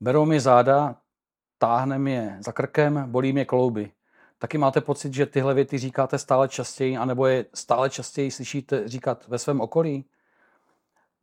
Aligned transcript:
Berou 0.00 0.24
mi 0.24 0.40
záda, 0.40 0.96
táhne 1.58 1.98
mě 1.98 2.36
za 2.40 2.52
krkem, 2.52 3.04
bolí 3.06 3.32
mě 3.32 3.44
klouby. 3.44 3.92
Taky 4.38 4.58
máte 4.58 4.80
pocit, 4.80 5.14
že 5.14 5.26
tyhle 5.26 5.54
věty 5.54 5.78
říkáte 5.78 6.18
stále 6.18 6.48
častěji, 6.48 6.96
anebo 6.96 7.26
je 7.26 7.46
stále 7.54 7.90
častěji 7.90 8.30
slyšíte 8.30 8.88
říkat 8.88 9.28
ve 9.28 9.38
svém 9.38 9.60
okolí? 9.60 10.04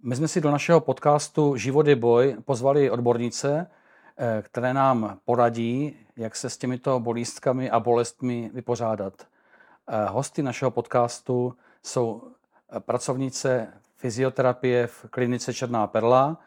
My 0.03 0.15
jsme 0.15 0.27
si 0.27 0.41
do 0.41 0.51
našeho 0.51 0.79
podcastu 0.79 1.55
Život 1.55 1.87
je 1.87 1.95
boj 1.95 2.37
pozvali 2.45 2.91
odbornice, 2.91 3.67
eh, 4.17 4.41
které 4.41 4.73
nám 4.73 5.19
poradí, 5.25 5.97
jak 6.17 6.35
se 6.35 6.49
s 6.49 6.57
těmito 6.57 6.99
bolístkami 6.99 7.69
a 7.69 7.79
bolestmi 7.79 8.51
vypořádat. 8.53 9.13
Eh, 9.87 10.05
hosty 10.05 10.43
našeho 10.43 10.71
podcastu 10.71 11.53
jsou 11.83 12.31
eh, 12.75 12.79
pracovnice 12.79 13.73
fyzioterapie 13.95 14.87
v 14.87 15.05
klinice 15.09 15.53
Černá 15.53 15.87
perla, 15.87 16.37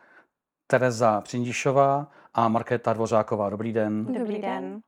Tereza 0.67 1.21
Přindišová 1.21 2.11
a 2.35 2.49
Markéta 2.49 2.93
Dvořáková. 2.93 3.51
Dobrý 3.51 3.73
den. 3.73 4.05
Dobrý 4.19 4.39
den. 4.39 4.81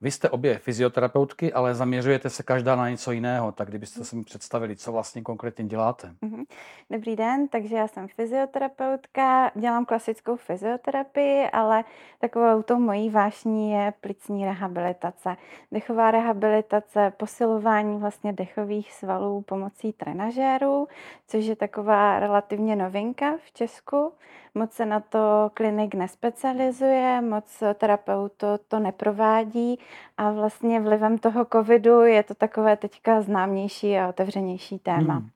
Vy 0.00 0.10
jste 0.10 0.30
obě 0.30 0.58
fyzioterapeutky, 0.58 1.52
ale 1.52 1.74
zaměřujete 1.74 2.30
se 2.30 2.42
každá 2.42 2.76
na 2.76 2.90
něco 2.90 3.12
jiného, 3.12 3.52
tak 3.52 3.68
kdybyste 3.68 4.04
se 4.04 4.16
mi 4.16 4.24
představili, 4.24 4.76
co 4.76 4.92
vlastně 4.92 5.22
konkrétně 5.22 5.64
děláte. 5.64 6.14
Mhm. 6.22 6.44
Dobrý 6.90 7.16
den, 7.16 7.48
takže 7.48 7.76
já 7.76 7.88
jsem 7.88 8.08
fyzioterapeutka, 8.08 9.50
dělám 9.54 9.84
klasickou 9.84 10.36
fyzioterapii, 10.36 11.50
ale 11.52 11.84
takovou 12.18 12.62
tou 12.62 12.78
mojí 12.78 13.10
vášní 13.10 13.70
je 13.72 13.92
plicní 14.00 14.44
rehabilitace. 14.44 15.36
Dechová 15.72 16.10
rehabilitace, 16.10 17.12
posilování 17.16 17.98
vlastně 17.98 18.32
dechových 18.32 18.92
svalů 18.92 19.42
pomocí 19.42 19.92
trenažérů, 19.92 20.88
což 21.26 21.44
je 21.44 21.56
taková 21.56 22.18
relativně 22.18 22.76
novinka 22.76 23.36
v 23.46 23.52
Česku. 23.52 24.12
Moc 24.56 24.72
se 24.72 24.86
na 24.86 25.00
to 25.00 25.50
klinik 25.54 25.94
nespecializuje, 25.94 27.20
moc 27.20 27.62
terapeutů 27.74 28.46
to 28.68 28.78
neprovádí 28.78 29.78
a 30.16 30.30
vlastně 30.30 30.80
vlivem 30.80 31.18
toho 31.18 31.46
covidu 31.52 32.00
je 32.00 32.22
to 32.22 32.34
takové 32.34 32.76
teďka 32.76 33.22
známější 33.22 33.98
a 33.98 34.08
otevřenější 34.08 34.78
téma. 34.78 35.14
Hmm. 35.14 35.28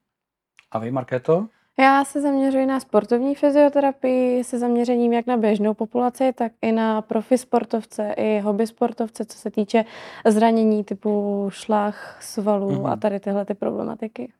A 0.70 0.78
vy, 0.78 0.90
Markéto? 0.90 1.46
Já 1.80 2.04
se 2.04 2.20
zaměřuji 2.20 2.66
na 2.66 2.80
sportovní 2.80 3.34
fyzioterapii 3.34 4.44
se 4.44 4.58
zaměřením 4.58 5.12
jak 5.12 5.26
na 5.26 5.36
běžnou 5.36 5.74
populaci, 5.74 6.32
tak 6.32 6.52
i 6.62 6.72
na 6.72 7.02
profi 7.02 7.38
sportovce, 7.38 8.14
i 8.16 8.40
hobby 8.40 8.66
sportovce, 8.66 9.24
co 9.24 9.38
se 9.38 9.50
týče 9.50 9.84
zranění 10.26 10.84
typu 10.84 11.46
šlach, 11.52 12.22
svalů 12.22 12.70
mm-hmm. 12.70 12.92
a 12.92 12.96
tady 12.96 13.20
tyhle 13.20 13.44
ty 13.44 13.54
problematiky. 13.54 14.32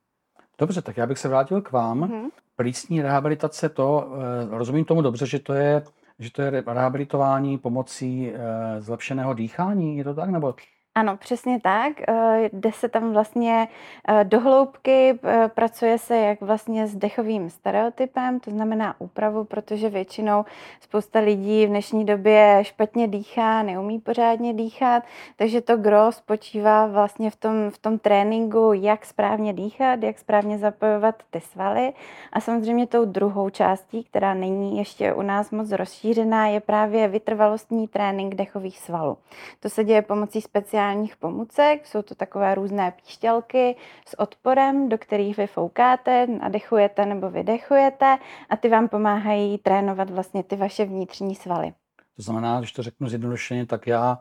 Dobře, 0.61 0.83
tak 0.83 0.97
já 0.97 1.06
bych 1.06 1.19
se 1.19 1.28
vrátil 1.28 1.62
k 1.62 1.72
vám. 1.72 2.00
Mm-hmm. 2.00 2.30
Plícní 2.56 3.03
rehabilitace, 3.03 3.69
to 3.69 4.12
eh, 4.53 4.56
rozumím 4.58 4.84
tomu 4.84 5.03
dobře, 5.03 5.27
že 5.27 5.39
to 5.39 5.53
je 5.53 5.83
že 6.19 6.33
to 6.33 6.42
je 6.42 6.50
rehabilitování 6.50 7.58
pomocí 7.58 8.33
eh, 8.34 8.81
zlepšeného 8.81 9.34
dýchání, 9.34 9.98
je 9.98 10.05
to 10.05 10.14
tak? 10.14 10.31
Nebo 10.31 10.55
ano, 10.94 11.16
přesně 11.16 11.60
tak. 11.60 11.92
Eh, 12.08 12.50
jde 12.52 12.72
se 12.72 12.88
tam 12.88 13.12
vlastně 13.12 13.69
eh, 14.08 14.24
do 14.24 14.41
hloubky, 14.41 15.19
eh, 15.24 15.50
pracuje 15.55 15.98
se 15.98 16.16
jak 16.16 16.41
vlastně 16.41 16.86
s 16.86 16.97
dechovým 16.97 17.50
stereotypem, 17.50 18.41
to 18.41 18.50
znamená 18.50 18.94
úpravu, 19.00 19.44
protože 19.44 19.88
většinou 19.88 20.44
spousta 20.80 21.19
lidí 21.19 21.66
v 21.66 21.69
dnešní 21.69 22.05
době 22.05 22.58
špatně 22.62 23.08
dýchá, 23.08 23.62
neumí 23.62 23.98
pořádně 23.98 24.55
dýchat, 24.55 25.02
takže 25.36 25.60
to 25.60 25.77
gro 25.77 26.12
spočívá 26.12 26.86
vlastně 26.86 27.30
v 27.30 27.36
tom, 27.36 27.70
v 27.70 27.78
tom 27.78 27.98
tréninku, 27.98 28.72
jak 28.72 29.06
správně 29.06 29.52
dýchat, 29.52 30.02
jak 30.02 30.19
správně 30.19 30.58
zapojovat 30.58 31.14
ty 31.30 31.41
svaly. 31.41 31.92
A 32.32 32.41
samozřejmě 32.41 32.86
tou 32.86 33.04
druhou 33.04 33.50
částí, 33.50 34.04
která 34.04 34.34
není 34.34 34.78
ještě 34.78 35.14
u 35.14 35.22
nás 35.22 35.50
moc 35.50 35.70
rozšířená, 35.70 36.47
je 36.47 36.60
právě 36.60 37.08
vytrvalostní 37.08 37.88
trénink 37.88 38.34
dechových 38.34 38.78
svalů. 38.78 39.16
To 39.60 39.69
se 39.69 39.84
děje 39.84 40.03
pomocí 40.03 40.41
speciální 40.41 40.79
speciálních 40.80 41.16
pomůcek. 41.16 41.86
Jsou 41.86 42.02
to 42.02 42.14
takové 42.14 42.54
různé 42.54 42.92
píšťalky 42.92 43.76
s 44.06 44.18
odporem, 44.20 44.88
do 44.88 44.98
kterých 44.98 45.36
vy 45.36 45.46
foukáte, 45.46 46.26
nadechujete 46.26 47.06
nebo 47.06 47.30
vydechujete 47.30 48.18
a 48.50 48.56
ty 48.56 48.68
vám 48.68 48.88
pomáhají 48.88 49.58
trénovat 49.58 50.10
vlastně 50.10 50.42
ty 50.42 50.56
vaše 50.56 50.84
vnitřní 50.84 51.34
svaly. 51.34 51.72
To 52.16 52.22
znamená, 52.22 52.58
když 52.58 52.72
to 52.72 52.82
řeknu 52.82 53.08
zjednodušeně, 53.08 53.66
tak 53.66 53.86
já 53.86 54.18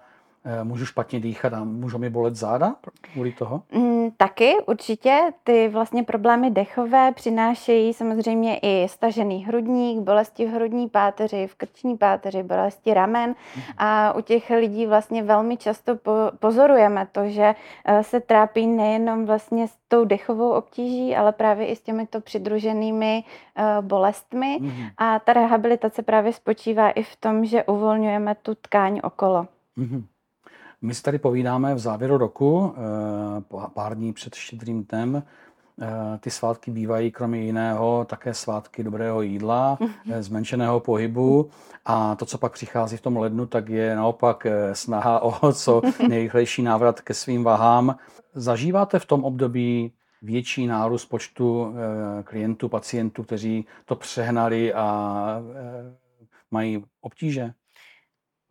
můžu 0.63 0.85
špatně 0.85 1.19
dýchat 1.19 1.53
a 1.53 1.63
můžou 1.63 1.97
mi 1.97 2.09
bolet 2.09 2.35
záda 2.35 2.75
kvůli 3.01 3.31
toho? 3.31 3.63
Mm, 3.72 4.11
taky 4.17 4.53
určitě. 4.67 5.19
Ty 5.44 5.69
vlastně 5.69 6.03
problémy 6.03 6.51
dechové 6.51 7.11
přinášejí 7.11 7.94
samozřejmě 7.94 8.57
i 8.57 8.88
stažený 8.89 9.45
hrudník, 9.45 10.00
bolesti 10.00 10.45
v 10.45 10.50
hrudní 10.50 10.89
páteři, 10.89 11.47
v 11.47 11.55
krční 11.55 11.97
páteři, 11.97 12.44
bolesti 12.44 12.94
ramen 12.94 13.29
mm. 13.29 13.61
a 13.77 14.13
u 14.13 14.22
těch 14.22 14.50
lidí 14.50 14.85
vlastně 14.85 15.23
velmi 15.23 15.57
často 15.57 15.95
po, 15.95 16.11
pozorujeme 16.39 17.07
to, 17.11 17.27
že 17.27 17.56
eh, 17.85 18.03
se 18.03 18.19
trápí 18.19 18.67
nejenom 18.67 19.25
vlastně 19.25 19.67
s 19.67 19.77
tou 19.88 20.06
dechovou 20.06 20.51
obtíží, 20.51 21.16
ale 21.16 21.31
právě 21.31 21.67
i 21.67 21.75
s 21.75 21.81
těmito 21.81 22.21
přidruženými 22.21 23.23
uh, 23.23 23.85
bolestmi 23.85 24.57
mm. 24.61 24.71
a 24.97 25.19
ta 25.19 25.33
rehabilitace 25.33 26.03
právě 26.03 26.33
spočívá 26.33 26.89
i 26.89 27.03
v 27.03 27.16
tom, 27.16 27.45
že 27.45 27.63
uvolňujeme 27.63 28.35
tu 28.35 28.56
tkáň 28.56 29.00
okolo. 29.03 29.47
Mm. 29.75 30.06
My 30.81 30.94
si 30.94 31.03
tady 31.03 31.19
povídáme 31.19 31.75
v 31.75 31.79
závěru 31.79 32.17
roku, 32.17 32.73
eh, 32.78 33.67
pár 33.73 33.95
dní 33.95 34.13
před 34.13 34.35
štědrým 34.35 34.84
dnem. 34.84 35.23
Eh, 35.81 36.17
ty 36.19 36.31
svátky 36.31 36.72
bývají 36.72 37.12
kromě 37.12 37.41
jiného 37.41 38.06
také 38.09 38.34
svátky 38.34 38.84
dobrého 38.84 39.22
jídla, 39.22 39.78
mhm. 39.79 39.91
eh, 40.12 40.23
zmenšeného 40.23 40.79
pohybu 40.79 41.50
a 41.85 42.16
to, 42.16 42.25
co 42.25 42.38
pak 42.38 42.51
přichází 42.51 42.97
v 42.97 43.01
tom 43.01 43.18
lednu, 43.18 43.45
tak 43.45 43.69
je 43.69 43.95
naopak 43.95 44.47
snaha 44.73 45.19
o 45.19 45.53
co 45.53 45.81
nejrychlejší 46.07 46.62
návrat 46.62 47.01
ke 47.01 47.13
svým 47.13 47.44
vahám. 47.44 47.95
Zažíváte 48.34 49.00
v 49.00 49.06
tom 49.06 49.23
období 49.23 49.91
větší 50.22 50.68
nárůst 50.68 51.06
počtu 51.06 51.73
klientů, 52.23 52.69
pacientů, 52.69 53.23
kteří 53.23 53.66
to 53.85 53.95
přehnali 53.95 54.73
a 54.73 55.41
mají 56.51 56.84
obtíže? 57.01 57.53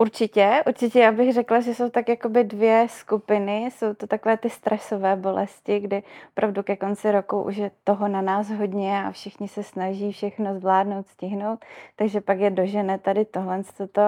Určitě, 0.00 0.62
určitě 0.66 1.00
já 1.00 1.12
bych 1.12 1.32
řekla, 1.32 1.60
že 1.60 1.74
jsou 1.74 1.90
tak 1.90 2.08
jakoby 2.08 2.44
dvě 2.44 2.86
skupiny. 2.90 3.70
Jsou 3.72 3.94
to 3.94 4.06
takové 4.06 4.36
ty 4.36 4.50
stresové 4.50 5.16
bolesti, 5.16 5.80
kdy 5.80 6.02
opravdu 6.28 6.62
ke 6.62 6.76
konci 6.76 7.12
roku 7.12 7.42
už 7.42 7.56
je 7.56 7.70
toho 7.84 8.08
na 8.08 8.22
nás 8.22 8.50
hodně 8.50 9.04
a 9.04 9.10
všichni 9.10 9.48
se 9.48 9.62
snaží 9.62 10.12
všechno 10.12 10.54
zvládnout, 10.54 11.06
stihnout, 11.06 11.64
takže 11.96 12.20
pak 12.20 12.38
je 12.40 12.50
dožene 12.50 12.98
tady 12.98 13.24
tohle 13.24 13.62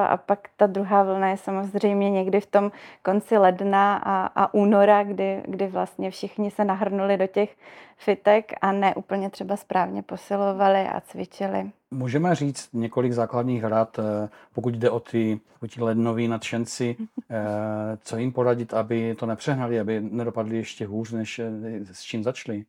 a 0.08 0.16
pak 0.16 0.48
ta 0.56 0.66
druhá 0.66 1.02
vlna 1.02 1.28
je 1.28 1.36
samozřejmě 1.36 2.10
někdy 2.10 2.40
v 2.40 2.46
tom 2.46 2.72
konci 3.02 3.38
ledna 3.38 3.96
a, 3.96 4.26
a 4.26 4.54
února, 4.54 5.02
kdy, 5.02 5.42
kdy 5.46 5.66
vlastně 5.66 6.10
všichni 6.10 6.50
se 6.50 6.64
nahrnuli 6.64 7.16
do 7.16 7.26
těch 7.26 7.56
fitek 7.96 8.52
a 8.60 8.72
ne 8.72 8.94
úplně 8.94 9.30
třeba 9.30 9.56
správně 9.56 10.02
posilovali 10.02 10.88
a 10.88 11.00
cvičili. 11.00 11.70
Můžeme 11.90 12.34
říct 12.34 12.68
několik 12.72 13.12
základních 13.12 13.64
rad, 13.64 13.98
eh, 13.98 14.28
pokud 14.54 14.74
jde 14.74 14.90
o 14.90 15.00
ty, 15.00 15.40
o 15.62 15.66
ty 15.66 15.82
lednoví 15.82 16.28
nadšenci, 16.28 16.96
eh, 17.30 17.36
co 18.02 18.16
jim 18.16 18.32
poradit, 18.32 18.74
aby 18.74 19.14
to 19.14 19.26
nepřehnali, 19.26 19.80
aby 19.80 20.00
nedopadli 20.00 20.56
ještě 20.56 20.86
hůř, 20.86 21.12
než 21.12 21.38
eh, 21.38 21.50
s 21.92 22.02
čím 22.02 22.22
začali? 22.24 22.64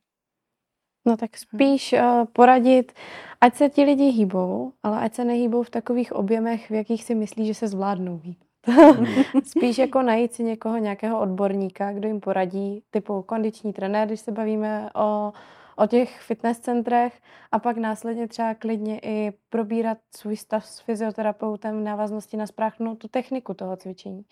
No 1.05 1.17
tak 1.17 1.37
spíš 1.37 1.95
poradit, 2.33 2.93
ať 3.41 3.55
se 3.55 3.69
ti 3.69 3.83
lidi 3.83 4.03
hýbou, 4.03 4.73
ale 4.83 4.99
ať 4.99 5.13
se 5.13 5.25
nehýbou 5.25 5.63
v 5.63 5.69
takových 5.69 6.13
objemech, 6.13 6.69
v 6.69 6.73
jakých 6.73 7.03
si 7.03 7.15
myslí, 7.15 7.47
že 7.47 7.53
se 7.53 7.67
zvládnou 7.67 8.21
hýbat. 8.23 8.51
Spíš 9.43 9.77
jako 9.77 10.01
najít 10.01 10.33
si 10.33 10.43
někoho, 10.43 10.77
nějakého 10.77 11.19
odborníka, 11.19 11.91
kdo 11.91 12.07
jim 12.07 12.19
poradí, 12.19 12.83
typu 12.91 13.21
kondiční 13.21 13.73
trenér, 13.73 14.07
když 14.07 14.19
se 14.19 14.31
bavíme 14.31 14.89
o, 14.95 15.33
o 15.75 15.87
těch 15.87 16.21
fitness 16.21 16.59
centrech 16.59 17.21
a 17.51 17.59
pak 17.59 17.77
následně 17.77 18.27
třeba 18.27 18.53
klidně 18.53 18.99
i 18.99 19.33
probírat 19.49 19.97
svůj 20.15 20.37
stav 20.37 20.65
s 20.65 20.79
fyzioterapeutem 20.79 21.79
v 21.79 21.83
návaznosti 21.83 22.37
na 22.37 22.47
správnou 22.47 22.95
tu 22.95 23.07
techniku 23.07 23.53
toho 23.53 23.77
cvičení. 23.77 24.25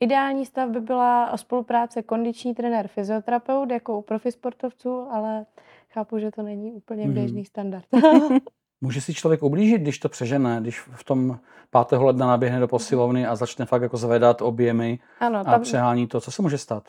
Ideální 0.00 0.46
stav 0.46 0.70
by 0.70 0.80
byla 0.80 1.36
spolupráce 1.36 2.02
kondiční 2.02 2.54
trenér, 2.54 2.88
fyzioterapeut, 2.88 3.70
jako 3.70 3.98
u 3.98 4.02
profi 4.02 4.32
sportovců, 4.32 5.06
ale 5.10 5.46
chápu, 5.90 6.18
že 6.18 6.30
to 6.30 6.42
není 6.42 6.72
úplně 6.72 7.04
mhm. 7.04 7.14
běžný 7.14 7.44
standard. 7.44 7.86
Může 8.80 9.00
si 9.00 9.14
člověk 9.14 9.42
ublížit, 9.42 9.82
když 9.82 9.98
to 9.98 10.08
přežene, 10.08 10.58
když 10.60 10.80
v 10.80 11.04
tom 11.04 11.38
5. 11.88 11.98
ledna 11.98 12.26
naběhne 12.26 12.60
do 12.60 12.68
posilovny 12.68 13.26
a 13.26 13.36
začne 13.36 13.66
fakt 13.66 13.82
jako 13.82 13.96
zvedat 13.96 14.42
objemy 14.42 14.98
ano, 15.20 15.44
tam... 15.44 15.54
a 15.54 15.58
přehání 15.58 16.06
to. 16.06 16.20
Co 16.20 16.30
se 16.30 16.42
může 16.42 16.58
stát? 16.58 16.88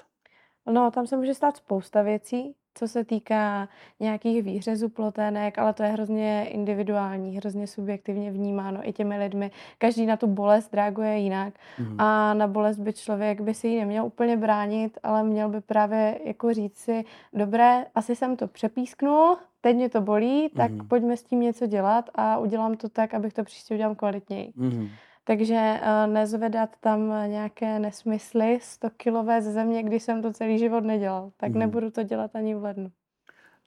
No, 0.65 0.91
tam 0.91 1.07
se 1.07 1.17
může 1.17 1.33
stát 1.33 1.57
spousta 1.57 2.01
věcí. 2.01 2.55
Co 2.73 2.87
se 2.87 3.03
týká 3.03 3.69
nějakých 3.99 4.43
výřezů 4.43 4.89
plotének, 4.89 5.59
ale 5.59 5.73
to 5.73 5.83
je 5.83 5.89
hrozně 5.89 6.47
individuální, 6.49 7.37
hrozně 7.37 7.67
subjektivně 7.67 8.31
vnímáno 8.31 8.89
i 8.89 8.93
těmi 8.93 9.17
lidmi. 9.17 9.51
Každý 9.77 10.05
na 10.05 10.17
tu 10.17 10.27
bolest 10.27 10.73
reaguje 10.73 11.19
jinak 11.19 11.53
mm. 11.79 12.01
a 12.01 12.33
na 12.33 12.47
bolest 12.47 12.77
by 12.77 12.93
člověk 12.93 13.41
by 13.41 13.53
si 13.53 13.67
ji 13.67 13.79
neměl 13.79 14.05
úplně 14.05 14.37
bránit, 14.37 14.97
ale 15.03 15.23
měl 15.23 15.49
by 15.49 15.61
právě 15.61 16.19
jako 16.25 16.53
říct 16.53 16.77
si, 16.77 17.05
dobré, 17.33 17.85
asi 17.95 18.15
jsem 18.15 18.35
to 18.35 18.47
přepísknul, 18.47 19.37
teď 19.61 19.75
mě 19.75 19.89
to 19.89 20.01
bolí, 20.01 20.49
tak 20.49 20.71
mm. 20.71 20.87
pojďme 20.87 21.17
s 21.17 21.23
tím 21.23 21.39
něco 21.39 21.67
dělat 21.67 22.09
a 22.15 22.37
udělám 22.37 22.77
to 22.77 22.89
tak, 22.89 23.13
abych 23.13 23.33
to 23.33 23.43
příště 23.43 23.73
udělal 23.73 23.95
kvalitněji. 23.95 24.53
Mm. 24.55 24.89
Takže 25.29 25.81
uh, 25.81 26.13
nezvedat 26.13 26.69
tam 26.79 27.13
nějaké 27.27 27.79
nesmysly 27.79 28.59
100 28.61 28.89
kilové 28.89 29.41
ze 29.41 29.51
země, 29.51 29.83
když 29.83 30.03
jsem 30.03 30.21
to 30.21 30.33
celý 30.33 30.59
život 30.59 30.83
nedělal. 30.83 31.31
Tak 31.37 31.51
mm. 31.51 31.59
nebudu 31.59 31.91
to 31.91 32.03
dělat 32.03 32.35
ani 32.35 32.55
v 32.55 32.63
lednu. 32.63 32.91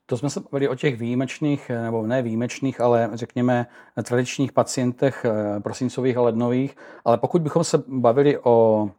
To 0.06 0.16
jsme 0.16 0.30
se 0.30 0.40
bavili 0.40 0.68
o 0.68 0.74
těch 0.74 0.96
výjimečných, 0.96 1.70
nebo 1.82 2.06
ne 2.06 2.22
výjimečných, 2.22 2.80
ale 2.80 3.10
řekněme 3.12 3.66
tradičních 4.02 4.52
pacientech 4.52 5.24
eh, 5.24 5.60
prosincových 5.60 6.16
a 6.16 6.22
lednových. 6.22 6.76
Ale 7.04 7.18
pokud 7.18 7.42
bychom 7.42 7.64
se 7.64 7.82
bavili 7.88 8.38
o 8.38 8.90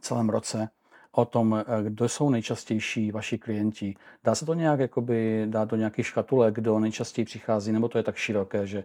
celém 0.00 0.28
roce, 0.28 0.68
o 1.12 1.24
tom, 1.24 1.64
eh, 1.66 1.82
kdo 1.82 2.08
jsou 2.08 2.30
nejčastější 2.30 3.12
vaši 3.12 3.38
klienti, 3.38 3.94
dá 4.24 4.34
se 4.34 4.46
to 4.46 4.54
nějak 4.54 4.80
jakoby, 4.80 5.46
dát 5.46 5.68
do 5.68 5.76
nějakých 5.76 6.06
škatulek, 6.06 6.54
kdo 6.54 6.78
nejčastěji 6.78 7.24
přichází, 7.24 7.72
nebo 7.72 7.88
to 7.88 7.98
je 7.98 8.04
tak 8.04 8.16
široké, 8.16 8.66
že 8.66 8.84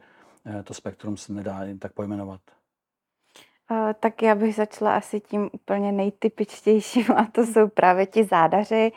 to 0.64 0.74
spektrum 0.74 1.18
se 1.18 1.34
nedá 1.34 1.60
tak 1.80 1.94
pojmenovat? 1.94 2.42
Tak 4.00 4.22
já 4.22 4.36
bych 4.36 4.56
začala 4.56 4.96
asi 4.96 5.20
tím 5.20 5.50
úplně 5.54 5.92
nejtypičtějším 5.92 7.06
a 7.16 7.28
to 7.32 7.46
jsou 7.46 7.68
právě 7.68 8.06
ti 8.06 8.24
zádaři, 8.24 8.92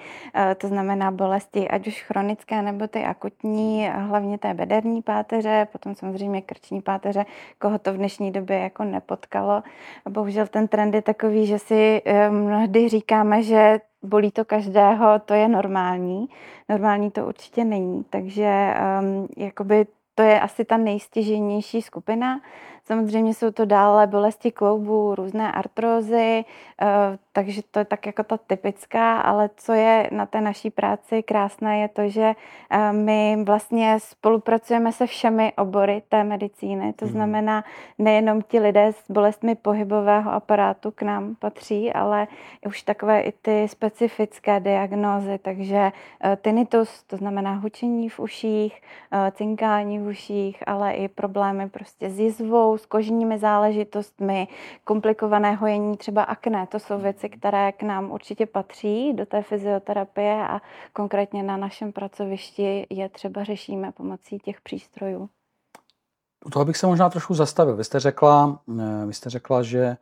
to 0.56 0.68
znamená 0.68 1.10
bolesti 1.10 1.68
ať 1.68 1.86
už 1.86 2.02
chronické 2.02 2.62
nebo 2.62 2.86
ty 2.86 3.04
akutní, 3.04 3.88
hlavně 3.92 4.38
té 4.38 4.54
bederní 4.54 5.02
páteře, 5.02 5.68
potom 5.72 5.94
samozřejmě 5.94 6.42
krční 6.42 6.82
páteře, 6.82 7.26
koho 7.58 7.78
to 7.78 7.92
v 7.92 7.96
dnešní 7.96 8.32
době 8.32 8.58
jako 8.58 8.84
nepotkalo. 8.84 9.62
Bohužel 10.08 10.46
ten 10.46 10.68
trend 10.68 10.94
je 10.94 11.02
takový, 11.02 11.46
že 11.46 11.58
si 11.58 12.02
eh, 12.04 12.30
mnohdy 12.30 12.88
říkáme, 12.88 13.42
že 13.42 13.80
bolí 14.02 14.30
to 14.30 14.44
každého, 14.44 15.18
to 15.18 15.34
je 15.34 15.48
normální. 15.48 16.28
Normální 16.68 17.10
to 17.10 17.26
určitě 17.26 17.64
není, 17.64 18.04
takže 18.10 18.74
um, 19.00 19.28
jakoby 19.36 19.86
to 20.14 20.22
je 20.22 20.40
asi 20.40 20.64
ta 20.64 20.76
nejstěženější 20.76 21.82
skupina. 21.82 22.40
Samozřejmě 22.88 23.34
jsou 23.34 23.50
to 23.50 23.64
dále 23.64 24.06
bolesti 24.06 24.50
kloubů, 24.50 25.14
různé 25.14 25.52
artrózy, 25.52 26.44
eh, 26.82 27.18
takže 27.38 27.62
to 27.70 27.78
je 27.78 27.84
tak 27.84 28.06
jako 28.06 28.22
ta 28.22 28.36
typická, 28.36 29.20
ale 29.20 29.50
co 29.56 29.72
je 29.72 30.08
na 30.12 30.26
té 30.26 30.40
naší 30.40 30.70
práci 30.70 31.22
krásné, 31.22 31.78
je 31.78 31.88
to, 31.88 32.08
že 32.08 32.34
eh, 32.70 32.92
my 32.92 33.38
vlastně 33.46 33.98
spolupracujeme 34.00 34.92
se 34.92 35.06
všemi 35.06 35.52
obory 35.56 36.02
té 36.08 36.24
medicíny. 36.24 36.92
To 36.92 37.04
mhm. 37.04 37.12
znamená, 37.12 37.64
nejenom 37.98 38.42
ti 38.42 38.60
lidé 38.60 38.86
s 38.92 39.10
bolestmi 39.10 39.54
pohybového 39.54 40.32
aparátu 40.32 40.90
k 40.90 41.02
nám 41.02 41.34
patří, 41.34 41.92
ale 41.92 42.26
už 42.66 42.82
takové 42.82 43.20
i 43.20 43.32
ty 43.32 43.68
specifické 43.68 44.60
diagnózy, 44.60 45.38
takže 45.38 45.92
eh, 46.24 46.38
tinnitus, 46.42 47.02
to 47.02 47.16
znamená 47.16 47.54
hučení 47.54 48.08
v 48.08 48.20
uších, 48.20 48.82
cinkání 49.32 49.98
v 49.98 50.06
uších, 50.06 50.62
ale 50.66 50.92
i 50.92 51.08
problémy 51.08 51.68
prostě 51.68 52.10
s 52.10 52.18
jizvou, 52.18 52.78
s 52.78 52.86
kožními 52.86 53.38
záležitostmi, 53.38 54.48
komplikované 54.84 55.54
hojení, 55.54 55.96
třeba 55.96 56.22
akné. 56.22 56.66
To 56.66 56.78
jsou 56.78 56.98
věci, 56.98 57.27
které 57.28 57.72
k 57.72 57.82
nám 57.82 58.10
určitě 58.10 58.46
patří 58.46 59.12
do 59.12 59.26
té 59.26 59.42
fyzioterapie 59.42 60.48
a 60.48 60.60
konkrétně 60.92 61.42
na 61.42 61.56
našem 61.56 61.92
pracovišti 61.92 62.86
je 62.90 63.08
třeba 63.08 63.44
řešíme 63.44 63.92
pomocí 63.92 64.38
těch 64.38 64.60
přístrojů. 64.60 65.28
U 66.46 66.50
toho 66.50 66.64
bych 66.64 66.76
se 66.76 66.86
možná 66.86 67.10
trošku 67.10 67.34
zastavil. 67.34 67.76
Vy 67.76 67.84
jste 67.84 68.00
řekla, 68.00 68.60
eh, 68.80 69.06
vy 69.06 69.14
jste 69.14 69.30
řekla 69.30 69.62
že 69.62 69.96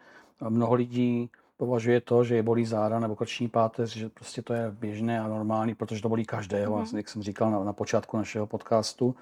mnoho 0.49 0.75
lidí 0.75 1.31
považuje 1.57 2.01
to, 2.01 2.25
že 2.25 2.37
je 2.37 2.43
bolí 2.43 2.67
záda 2.67 2.99
nebo 3.01 3.17
krční 3.17 3.49
páteř, 3.49 3.97
že 3.97 4.09
prostě 4.09 4.43
to 4.43 4.53
je 4.53 4.71
běžné 4.71 5.21
a 5.21 5.29
normální, 5.29 5.75
protože 5.75 6.03
to 6.03 6.09
bolí 6.09 6.25
každého, 6.25 6.79
mm. 6.79 6.97
jak 6.97 7.09
jsem 7.09 7.23
říkal 7.23 7.51
na, 7.51 7.65
na 7.65 7.73
počátku 7.73 8.17
našeho 8.17 8.47
podcastu. 8.47 9.17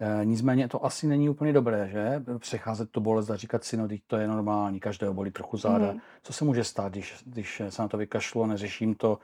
Eh, 0.00 0.24
nicméně 0.24 0.68
to 0.68 0.84
asi 0.84 1.06
není 1.06 1.28
úplně 1.28 1.52
dobré, 1.52 1.88
že? 1.88 2.22
Přecházet 2.38 2.90
tu 2.90 3.00
bolest 3.00 3.30
a 3.30 3.36
říkat 3.36 3.64
si, 3.64 3.76
no 3.76 3.88
to 4.06 4.16
je 4.16 4.28
normální, 4.28 4.80
každého 4.80 5.14
bolí 5.14 5.30
trochu 5.30 5.56
záda. 5.56 5.92
Mm. 5.92 6.00
Co 6.22 6.32
se 6.32 6.44
může 6.44 6.64
stát, 6.64 6.92
když, 6.92 7.14
když 7.26 7.62
se 7.68 7.82
na 7.82 7.88
to 7.88 7.96
vykašlu 7.96 8.42
a 8.42 8.46
neřeším 8.46 8.94
to, 8.94 9.18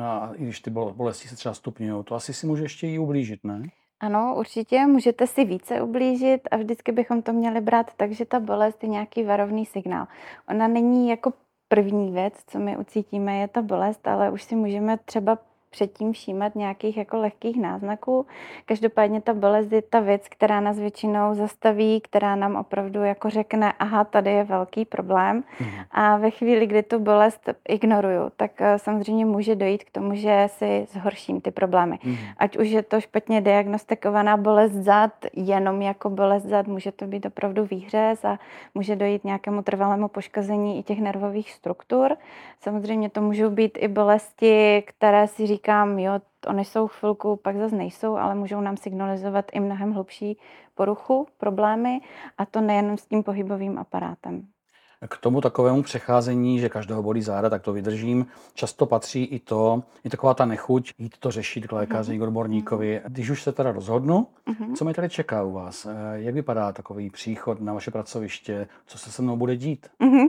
a 0.00 0.30
i 0.34 0.44
když 0.44 0.60
ty 0.60 0.70
bolesti 0.70 1.28
se 1.28 1.36
třeba 1.36 1.54
stupňují, 1.54 2.04
to 2.04 2.14
asi 2.14 2.34
si 2.34 2.46
může 2.46 2.62
ještě 2.62 2.88
i 2.88 2.98
ublížit, 2.98 3.44
ne? 3.44 3.62
Ano, 4.00 4.34
určitě 4.38 4.86
můžete 4.86 5.26
si 5.26 5.44
více 5.44 5.82
ublížit 5.82 6.40
a 6.50 6.56
vždycky 6.56 6.92
bychom 6.92 7.22
to 7.22 7.32
měli 7.32 7.60
brát 7.60 7.90
tak, 7.96 8.12
že 8.12 8.24
ta 8.24 8.40
bolest 8.40 8.82
je 8.82 8.88
nějaký 8.88 9.22
varovný 9.24 9.66
signál. 9.66 10.06
Ona 10.48 10.68
není 10.68 11.08
jako 11.08 11.32
první 11.68 12.12
věc, 12.12 12.34
co 12.46 12.58
my 12.58 12.76
ucítíme, 12.76 13.36
je 13.38 13.48
ta 13.48 13.62
bolest, 13.62 14.08
ale 14.08 14.30
už 14.30 14.42
si 14.42 14.56
můžeme 14.56 14.98
třeba 15.04 15.38
předtím 15.74 16.12
všímat 16.12 16.54
nějakých 16.54 16.96
jako 16.96 17.16
lehkých 17.16 17.60
náznaků. 17.60 18.26
Každopádně 18.64 19.20
ta 19.20 19.34
bolest 19.34 19.72
je 19.72 19.82
ta 19.82 20.00
věc, 20.00 20.22
která 20.28 20.60
nás 20.60 20.78
většinou 20.78 21.34
zastaví, 21.34 22.00
která 22.00 22.36
nám 22.36 22.56
opravdu 22.56 23.02
jako 23.02 23.30
řekne, 23.30 23.72
aha, 23.78 24.04
tady 24.04 24.30
je 24.30 24.44
velký 24.44 24.84
problém. 24.84 25.44
Mhm. 25.60 25.70
A 25.90 26.16
ve 26.16 26.30
chvíli, 26.30 26.66
kdy 26.66 26.82
tu 26.82 26.98
bolest 26.98 27.50
ignoruju, 27.68 28.30
tak 28.36 28.50
eh, 28.60 28.78
samozřejmě 28.78 29.26
může 29.26 29.54
dojít 29.54 29.84
k 29.84 29.90
tomu, 29.90 30.14
že 30.14 30.46
si 30.48 30.86
zhorším 30.90 31.40
ty 31.40 31.50
problémy. 31.50 31.98
Mhm. 32.04 32.16
Ať 32.38 32.56
už 32.56 32.68
je 32.68 32.82
to 32.82 33.00
špatně 33.00 33.40
diagnostikovaná 33.40 34.36
bolest 34.36 34.72
zad, 34.72 35.12
jenom 35.32 35.82
jako 35.82 36.10
bolest 36.10 36.44
zad, 36.44 36.66
může 36.66 36.92
to 36.92 37.06
být 37.06 37.26
opravdu 37.26 37.64
výhřez 37.64 38.24
a 38.24 38.38
může 38.74 38.96
dojít 38.96 39.24
nějakému 39.24 39.62
trvalému 39.62 40.08
poškození 40.08 40.78
i 40.78 40.82
těch 40.82 41.00
nervových 41.00 41.52
struktur. 41.52 42.16
Samozřejmě 42.60 43.10
to 43.10 43.20
můžou 43.20 43.50
být 43.50 43.78
i 43.80 43.88
bolesti, 43.88 44.82
které 44.86 45.26
si 45.28 45.46
říkají, 45.46 45.63
říkám, 45.64 45.98
jo, 45.98 46.12
oni 46.46 46.64
jsou 46.64 46.88
chvilku, 46.88 47.36
pak 47.36 47.56
zase 47.56 47.76
nejsou, 47.76 48.16
ale 48.16 48.34
můžou 48.34 48.60
nám 48.60 48.76
signalizovat 48.76 49.44
i 49.52 49.60
mnohem 49.60 49.92
hlubší 49.92 50.38
poruchu, 50.74 51.26
problémy 51.38 52.00
a 52.38 52.46
to 52.46 52.60
nejenom 52.60 52.98
s 52.98 53.06
tím 53.06 53.22
pohybovým 53.22 53.78
aparátem. 53.78 54.46
K 55.08 55.16
tomu 55.16 55.40
takovému 55.40 55.82
přecházení, 55.82 56.60
že 56.60 56.68
každého 56.68 57.02
bolí 57.02 57.22
záda, 57.22 57.50
tak 57.50 57.62
to 57.62 57.72
vydržím. 57.72 58.26
Často 58.54 58.86
patří 58.86 59.24
i 59.24 59.38
to, 59.38 59.82
i 60.04 60.10
taková 60.10 60.34
ta 60.34 60.44
nechuť 60.44 60.92
jít 60.98 61.18
to 61.18 61.30
řešit 61.30 61.66
k 61.66 61.72
lékaři, 61.72 62.18
k 62.18 62.22
odborníkovi. 62.22 63.00
Když 63.08 63.30
už 63.30 63.42
se 63.42 63.52
teda 63.52 63.72
rozhodnu, 63.72 64.26
co 64.74 64.84
mi 64.84 64.94
tady 64.94 65.08
čeká 65.08 65.42
u 65.42 65.52
vás? 65.52 65.86
Eh, 65.86 65.92
jak 66.14 66.34
vypadá 66.34 66.72
takový 66.72 67.10
příchod 67.10 67.60
na 67.60 67.72
vaše 67.72 67.90
pracoviště? 67.90 68.68
Co 68.86 68.98
se 68.98 69.12
se 69.12 69.22
mnou 69.22 69.36
bude 69.36 69.56
dít? 69.56 69.86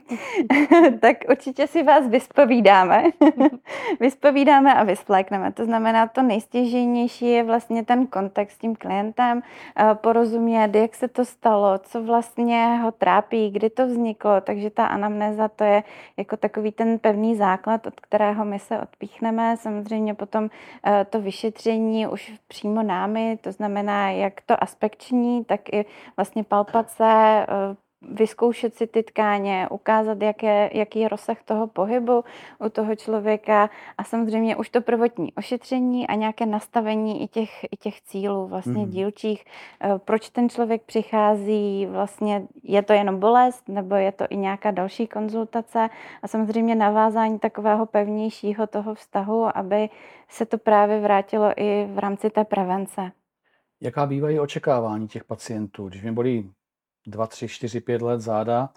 Tak 1.02 1.18
určitě 1.30 1.68
si 1.68 1.84
vás 1.84 2.08
vyspovídáme. 2.08 3.04
vyspovídáme 4.00 4.74
a 4.74 4.84
vysplékneme. 4.84 5.52
To 5.52 5.66
znamená, 5.66 6.08
to 6.08 6.22
nejstěžejnější 6.22 7.26
je 7.26 7.44
vlastně 7.44 7.86
ten 7.86 8.08
kontakt 8.08 8.52
s 8.52 8.58
tím 8.58 8.76
klientem, 8.76 9.42
eh, 9.78 9.96
porozumět, 9.96 10.76
jak 10.76 10.96
se 10.96 11.08
to 11.08 11.26
stalo, 11.26 11.78
co 11.78 12.04
vlastně 12.04 12.80
ho 12.84 12.92
trápí, 12.92 13.52
kdy 13.52 13.70
to 13.70 13.88
vzniklo. 13.88 14.42
Takže 14.42 14.65
takže 14.66 14.76
ta 14.76 14.86
anamnéza 14.86 15.48
to 15.48 15.64
je 15.64 15.84
jako 16.18 16.38
takový 16.38 16.72
ten 16.72 17.00
pevný 17.00 17.36
základ, 17.36 17.88
od 17.88 18.00
kterého 18.00 18.46
my 18.46 18.60
se 18.60 18.80
odpíchneme. 18.80 19.58
Samozřejmě 19.58 20.14
potom 20.14 20.50
eh, 20.86 21.06
to 21.10 21.22
vyšetření 21.22 22.08
už 22.08 22.34
přímo 22.48 22.84
námi, 22.84 23.38
to 23.42 23.52
znamená 23.52 24.10
jak 24.10 24.42
to 24.42 24.64
aspekční, 24.64 25.46
tak 25.46 25.74
i 25.74 25.86
vlastně 26.18 26.44
palpace, 26.44 27.06
eh, 27.06 27.46
vyzkoušet 28.12 28.76
si 28.76 28.88
ty 28.88 29.04
tkáně, 29.04 29.68
ukázat, 29.72 30.22
jaké, 30.22 30.70
jaký 30.74 31.00
je 31.00 31.08
rozsah 31.08 31.44
toho 31.44 31.68
pohybu 31.68 32.24
u 32.66 32.70
toho 32.70 32.96
člověka 32.96 33.70
a 33.98 34.04
samozřejmě 34.04 34.56
už 34.56 34.70
to 34.70 34.82
prvotní 34.82 35.34
ošetření 35.34 36.08
a 36.08 36.16
nějaké 36.16 36.46
nastavení 36.46 37.24
i 37.24 37.28
těch, 37.28 37.64
i 37.64 37.78
těch 37.78 38.02
cílů 38.02 38.48
vlastně 38.48 38.86
mm. 38.86 38.90
dílčích, 38.90 39.46
eh, 39.82 40.00
proč 40.06 40.30
ten 40.30 40.50
člověk 40.50 40.82
přichází, 40.84 41.86
vlastně 41.86 42.48
je 42.64 42.82
to 42.82 42.94
jenom 42.94 43.20
bolest 43.20 43.70
nebo 43.70 43.96
je 43.96 44.12
to 44.12 44.26
i 44.30 44.38
nějaká 44.38 44.72
další 44.72 45.08
konzultace 45.08 45.90
a 46.22 46.28
samozřejmě 46.28 46.76
navázání 46.76 47.40
takového 47.40 47.86
pevnějšího 47.86 48.68
toho 48.68 48.96
vztahu, 48.96 49.58
aby 49.58 49.90
se 50.30 50.46
to 50.46 50.58
právě 50.58 51.00
vrátilo 51.00 51.52
i 51.58 51.88
v 51.94 52.00
rámci 52.00 52.30
té 52.30 52.44
prevence. 52.44 53.12
Jaká 53.82 54.06
bývají 54.06 54.40
očekávání 54.40 55.08
těch 55.08 55.24
pacientů? 55.24 55.90
Když 55.90 56.04
mi 56.04 56.12
bolí 56.12 56.52
2, 57.08 57.28
3, 57.28 57.48
4, 57.48 57.82
5 57.82 58.02
let 58.02 58.22
záda 58.22 58.70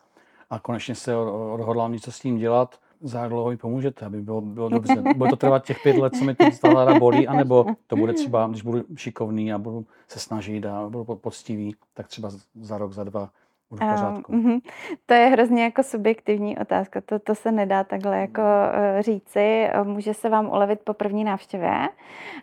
a 0.50 0.58
konečně 0.58 0.94
se 0.94 1.16
odhodlám 1.52 1.92
něco 1.92 2.12
s 2.12 2.20
tím 2.20 2.38
dělat, 2.38 2.78
za 3.00 3.20
jak 3.20 3.28
dlouho 3.28 3.50
mi 3.50 3.56
pomůžete, 3.56 4.06
aby 4.06 4.22
bylo, 4.22 4.40
bylo 4.40 4.68
dobře. 4.68 5.02
Bude 5.16 5.30
to 5.30 5.36
trvat 5.36 5.64
těch 5.64 5.82
pět 5.82 5.96
let, 5.96 6.16
co 6.16 6.24
mi 6.24 6.34
ta 6.34 6.72
záda 6.74 6.98
bolí, 6.98 7.28
anebo 7.28 7.66
to 7.86 7.96
bude 7.96 8.12
třeba, 8.12 8.46
když 8.46 8.62
budu 8.62 8.84
šikovný 8.96 9.52
a 9.52 9.58
budu 9.58 9.86
se 10.08 10.18
snažit 10.18 10.66
a 10.66 10.88
budu 10.88 11.04
poctivý, 11.04 11.74
tak 11.94 12.08
třeba 12.08 12.30
za 12.54 12.78
rok, 12.78 12.92
za 12.92 13.04
dva 13.04 13.30
Bude 13.70 13.86
v 13.86 13.90
pořádku. 13.90 14.32
Um, 14.32 14.60
to 15.06 15.14
je 15.14 15.26
hrozně 15.26 15.62
jako 15.62 15.82
subjektivní 15.82 16.58
otázka, 16.58 17.00
to, 17.00 17.18
to 17.18 17.34
se 17.34 17.52
nedá 17.52 17.84
takhle 17.84 18.18
jako 18.18 18.42
uh, 18.42 19.00
říci. 19.00 19.68
Může 19.82 20.14
se 20.14 20.28
vám 20.28 20.50
ulevit 20.50 20.80
po 20.84 20.94
první 20.94 21.24
návštěvě, 21.24 21.88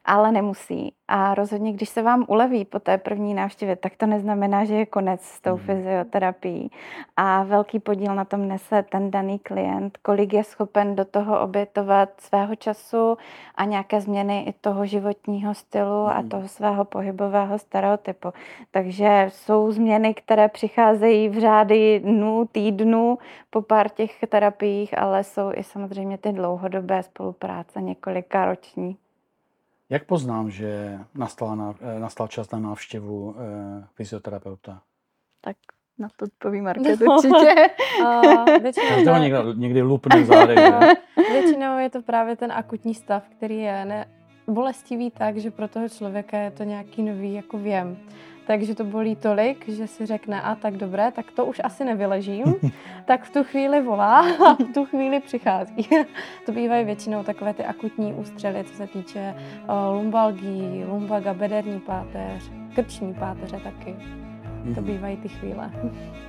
ale 0.05 0.31
nemusí. 0.31 0.93
A 1.07 1.33
rozhodně, 1.33 1.73
když 1.73 1.89
se 1.89 2.01
vám 2.01 2.25
uleví 2.27 2.65
po 2.65 2.79
té 2.79 2.97
první 2.97 3.33
návštěvě, 3.33 3.75
tak 3.75 3.95
to 3.95 4.05
neznamená, 4.05 4.65
že 4.65 4.75
je 4.75 4.85
konec 4.85 5.21
s 5.21 5.41
tou 5.41 5.57
mm. 5.57 5.57
fyzioterapií. 5.57 6.71
A 7.17 7.43
velký 7.43 7.79
podíl 7.79 8.15
na 8.15 8.25
tom 8.25 8.47
nese 8.47 8.83
ten 8.83 9.11
daný 9.11 9.39
klient, 9.39 9.97
kolik 9.97 10.33
je 10.33 10.43
schopen 10.43 10.95
do 10.95 11.05
toho 11.05 11.41
obětovat 11.41 12.09
svého 12.21 12.55
času 12.55 13.17
a 13.55 13.65
nějaké 13.65 14.01
změny 14.01 14.43
i 14.47 14.53
toho 14.61 14.85
životního 14.85 15.53
stylu 15.53 16.07
a 16.07 16.23
toho 16.29 16.47
svého 16.47 16.85
pohybového 16.85 17.59
stereotypu. 17.59 18.33
Takže 18.71 19.25
jsou 19.29 19.71
změny, 19.71 20.13
které 20.13 20.49
přicházejí 20.49 21.29
v 21.29 21.39
řády 21.39 21.99
dnů, 21.99 22.45
týdnů 22.51 23.17
po 23.49 23.61
pár 23.61 23.89
těch 23.89 24.19
terapiích, 24.29 24.97
ale 24.97 25.23
jsou 25.23 25.51
i 25.55 25.63
samozřejmě 25.63 26.17
ty 26.17 26.31
dlouhodobé 26.31 27.03
spolupráce, 27.03 27.81
několika 27.81 28.45
roční. 28.45 28.97
Jak 29.89 30.05
poznám, 30.05 30.49
že 30.49 30.99
nastal, 31.15 31.55
na, 31.55 31.75
eh, 31.81 31.99
nastal 31.99 32.27
čas 32.27 32.51
na 32.51 32.59
návštěvu 32.59 33.35
eh, 33.37 33.87
fyzioterapeuta? 33.93 34.81
Tak 35.41 35.57
na 35.99 36.07
to 36.15 36.25
odpoví 36.25 36.61
Market 36.61 36.99
no. 36.99 37.15
určitě. 37.15 37.69
většinou 38.61 39.19
někdy, 39.19 39.37
někdy 39.55 39.81
lupne 39.81 40.25
zády. 40.25 40.55
Většinou 41.31 41.77
je 41.77 41.89
to 41.89 42.01
právě 42.01 42.35
ten 42.35 42.51
akutní 42.51 42.95
stav, 42.95 43.23
který 43.29 43.57
je 43.57 43.85
ne, 43.85 44.07
bolestivý 44.47 45.11
tak, 45.11 45.37
že 45.37 45.51
pro 45.51 45.67
toho 45.67 45.89
člověka 45.89 46.37
je 46.37 46.51
to 46.51 46.63
nějaký 46.63 47.03
nový 47.03 47.33
jako 47.33 47.57
věm 47.57 47.97
takže 48.47 48.75
to 48.75 48.83
bolí 48.83 49.15
tolik, 49.15 49.69
že 49.69 49.87
si 49.87 50.05
řekne, 50.05 50.41
a 50.41 50.55
tak 50.55 50.77
dobré, 50.77 51.11
tak 51.11 51.31
to 51.31 51.45
už 51.45 51.61
asi 51.63 51.85
nevyležím, 51.85 52.55
tak 53.05 53.23
v 53.23 53.33
tu 53.33 53.43
chvíli 53.43 53.81
volá 53.81 54.19
a 54.19 54.53
v 54.53 54.73
tu 54.73 54.85
chvíli 54.85 55.19
přichází. 55.19 55.89
to 56.45 56.51
bývají 56.51 56.85
většinou 56.85 57.23
takové 57.23 57.53
ty 57.53 57.65
akutní 57.65 58.13
ústřely, 58.13 58.63
co 58.63 58.73
se 58.73 58.87
týče 58.87 59.35
uh, 59.35 59.97
lumbalgii, 59.97 60.85
lumbaga, 60.85 61.33
bederní 61.33 61.79
páteř, 61.79 62.51
krční 62.75 63.13
páteře 63.13 63.59
taky. 63.63 63.95
To 64.75 64.81
mhm. 64.81 64.83
bývají 64.83 65.17
ty 65.17 65.29
chvíle. 65.29 65.71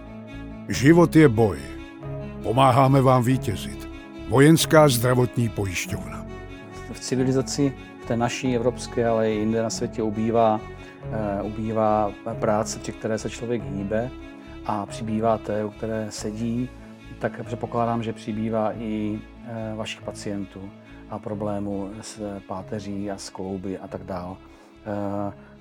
Život 0.68 1.16
je 1.16 1.28
boj. 1.28 1.58
Pomáháme 2.42 3.02
vám 3.02 3.22
vítězit. 3.22 3.88
Vojenská 4.28 4.88
zdravotní 4.88 5.48
pojišťovna. 5.48 6.26
V 6.92 7.00
civilizaci, 7.00 7.72
té 8.06 8.16
naší 8.16 8.56
evropské, 8.56 9.08
ale 9.08 9.30
i 9.30 9.34
jinde 9.34 9.62
na 9.62 9.70
světě 9.70 10.02
ubývá 10.02 10.60
Eh, 11.12 11.42
ubývá 11.42 12.12
práce, 12.40 12.78
při 12.78 12.92
které 12.92 13.18
se 13.18 13.30
člověk 13.30 13.62
hýbe 13.62 14.10
a 14.66 14.86
přibývá 14.86 15.38
té, 15.38 15.64
u 15.64 15.70
které 15.70 16.06
sedí, 16.10 16.68
tak 17.18 17.44
předpokládám, 17.44 18.02
že 18.02 18.12
přibývá 18.12 18.72
i 18.72 19.20
eh, 19.46 19.74
vašich 19.76 20.02
pacientů 20.02 20.70
a 21.10 21.18
problémů 21.18 21.90
s 22.00 22.40
páteří 22.46 23.10
a 23.10 23.18
s 23.18 23.30
klouby 23.30 23.78
a 23.78 23.88
tak 23.88 24.02
dále. 24.04 24.36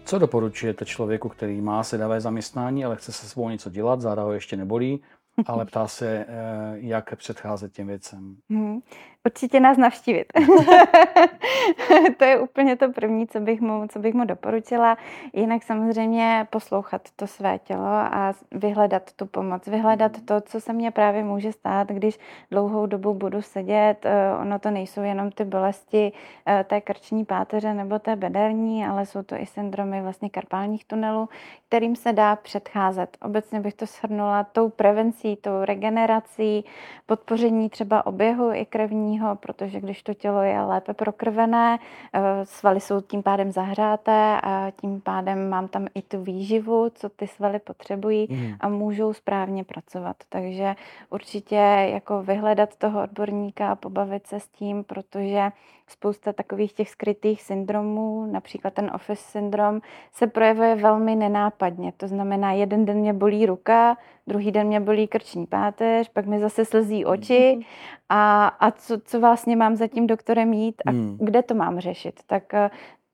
Co 0.04 0.20
doporučujete 0.20 0.86
člověku, 0.86 1.30
který 1.30 1.62
má 1.62 1.84
sedavé 1.84 2.22
zaměstnání, 2.22 2.86
ale 2.86 2.96
chce 2.96 3.12
se 3.12 3.28
svou 3.30 3.50
něco 3.50 3.70
dělat, 3.70 4.02
záda 4.02 4.24
ho 4.24 4.34
ještě 4.34 4.58
nebolí, 4.58 5.02
ale 5.46 5.66
ptá 5.66 5.88
se, 5.88 6.26
eh, 6.28 6.74
jak 6.76 7.16
předcházet 7.16 7.74
těm 7.74 7.88
věcem? 7.88 8.36
Hmm. 8.50 8.80
Určitě 9.26 9.60
nás 9.60 9.78
navštívit. 9.78 10.26
to 12.18 12.26
je 12.26 12.40
úplně 12.40 12.76
to 12.76 12.92
první, 12.92 13.28
co 13.28 13.40
bych, 13.40 13.62
mu, 13.62 13.88
co 13.88 14.00
bych 14.00 14.14
mu 14.14 14.26
doporučila. 14.26 14.98
Jinak 15.34 15.64
samozřejmě 15.64 16.48
poslouchat 16.50 17.02
to 17.16 17.28
své 17.28 17.60
tělo 17.60 17.86
a 17.88 18.34
vyhledat 18.52 19.14
tu 19.14 19.26
pomoc. 19.26 19.68
Vyhledat 19.68 20.12
to, 20.26 20.42
co 20.42 20.62
se 20.62 20.74
mně 20.74 20.92
právě 20.92 21.24
může 21.24 21.52
stát, 21.52 21.88
když 21.88 22.20
dlouhou 22.52 22.86
dobu 22.86 23.14
budu 23.14 23.42
sedět. 23.42 24.06
Eh, 24.06 24.38
ono 24.42 24.60
to 24.60 24.72
nejsou 24.72 25.02
jenom 25.02 25.32
ty 25.32 25.46
bolesti 25.46 26.12
eh, 26.48 26.66
té 26.68 26.82
krční 26.82 27.26
páteře 27.26 27.74
nebo 27.74 28.00
té 28.00 28.16
bederní, 28.16 28.86
ale 28.86 29.06
jsou 29.06 29.24
to 29.24 29.36
i 29.36 29.46
syndromy 29.46 30.02
vlastně 30.02 30.30
karpálních 30.30 30.86
tunelů, 30.86 31.30
kterým 31.68 31.96
se 31.96 32.14
dá 32.14 32.36
předcházet. 32.36 33.18
Obecně 33.22 33.60
bych 33.60 33.74
to 33.74 33.86
shrnula 33.86 34.44
tou 34.44 34.70
prevencí, 34.70 35.36
tou 35.36 35.52
regenerací, 35.62 36.66
podpoření 37.06 37.70
třeba 37.70 38.06
oběhu 38.06 38.54
i 38.54 38.66
krevní 38.66 39.15
krevního, 39.16 39.36
protože 39.36 39.80
když 39.80 40.04
to 40.04 40.14
tělo 40.14 40.42
je 40.42 40.62
lépe 40.62 40.94
prokrvené, 40.94 41.80
eh, 42.14 42.22
svaly 42.44 42.80
jsou 42.80 43.02
tím 43.02 43.24
pádem 43.24 43.52
zahřáté 43.52 44.42
a 44.44 44.72
tím 44.82 45.02
pádem 45.02 45.50
mám 45.50 45.68
tam 45.68 45.88
i 45.96 46.02
tu 46.02 46.24
výživu, 46.24 46.90
co 46.96 47.10
ty 47.10 47.28
svaly 47.28 47.60
potřebují 47.60 48.28
mm. 48.30 48.54
a 48.60 48.70
můžou 48.70 49.14
správně 49.14 49.64
pracovat. 49.64 50.16
Takže 50.30 50.76
určitě 51.10 51.56
jako 51.94 52.24
vyhledat 52.24 52.76
toho 52.76 53.04
odborníka 53.04 53.72
a 53.72 53.76
pobavit 53.76 54.28
se 54.28 54.40
s 54.40 54.48
tím, 54.48 54.84
protože 54.84 55.52
spousta 55.90 56.34
takových 56.34 56.74
těch 56.74 56.90
skrytých 56.90 57.42
syndromů, 57.42 58.26
například 58.32 58.74
ten 58.74 58.92
office 58.96 59.24
syndrom, 59.24 59.82
se 60.14 60.28
projevuje 60.28 60.76
velmi 60.76 61.16
nenápadně. 61.16 61.94
To 61.98 62.08
znamená, 62.08 62.52
jeden 62.52 62.86
den 62.86 62.98
mě 62.98 63.14
bolí 63.14 63.46
ruka, 63.46 63.98
druhý 64.28 64.52
den 64.52 64.68
mě 64.68 64.80
bolí 64.80 65.08
krční 65.08 65.46
páteř, 65.46 66.10
pak 66.10 66.26
mi 66.26 66.40
zase 66.40 66.66
slzí 66.66 67.06
oči 67.06 67.54
mhm. 67.56 67.64
a, 68.10 68.48
a 68.48 68.72
co, 68.72 69.00
co 69.06 69.20
vlastně 69.20 69.56
mám 69.56 69.76
za 69.76 69.88
tím 69.88 70.08
doktorem 70.08 70.54
jít 70.54 70.82
a 70.86 70.92
hmm. 70.92 71.18
kde 71.22 71.44
to 71.44 71.54
mám 71.54 71.80
řešit. 71.80 72.20
Tak 72.28 72.54
eh, 72.54 72.70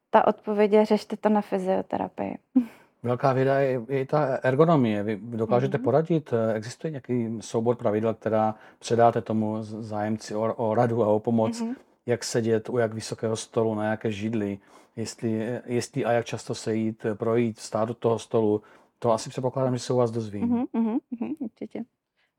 ta 0.09 0.27
odpověď 0.27 0.71
je, 0.71 0.85
řešte 0.85 1.17
to 1.17 1.29
na 1.29 1.41
fyzioterapii. 1.41 2.37
Velká 3.03 3.33
věda 3.33 3.59
je, 3.59 3.81
je 3.87 4.05
ta 4.05 4.39
ergonomie. 4.43 5.03
Vy 5.03 5.19
dokážete 5.21 5.77
mm-hmm. 5.77 5.83
poradit? 5.83 6.33
Existuje 6.53 6.91
nějaký 6.91 7.37
soubor 7.39 7.75
pravidel, 7.75 8.13
která 8.13 8.55
předáte 8.79 9.21
tomu 9.21 9.57
zájemci 9.61 10.35
o, 10.35 10.53
o 10.53 10.75
radu 10.75 11.03
a 11.03 11.07
o 11.07 11.19
pomoc? 11.19 11.61
Mm-hmm 11.61 11.75
jak 12.05 12.24
sedět 12.24 12.70
u 12.70 12.77
jak 12.77 12.93
vysokého 12.93 13.36
stolu, 13.36 13.75
na 13.75 13.86
jaké 13.86 14.12
židli, 14.12 14.60
jestli, 14.96 15.60
jestli 15.65 16.05
a 16.05 16.12
jak 16.12 16.25
často 16.25 16.55
se 16.55 16.75
jít, 16.75 17.05
projít, 17.13 17.60
stát 17.60 17.88
do 17.88 17.93
toho 17.93 18.20
stolu. 18.20 18.62
To 19.00 19.12
asi 19.12 19.29
předpokládám, 19.29 19.75
že 19.75 19.79
se 19.79 19.93
u 19.93 19.98
vás 19.98 20.12
dozvím. 20.12 20.50
Mm-hmm, 20.50 21.00
mm-hmm, 21.13 21.36
určitě. 21.39 21.84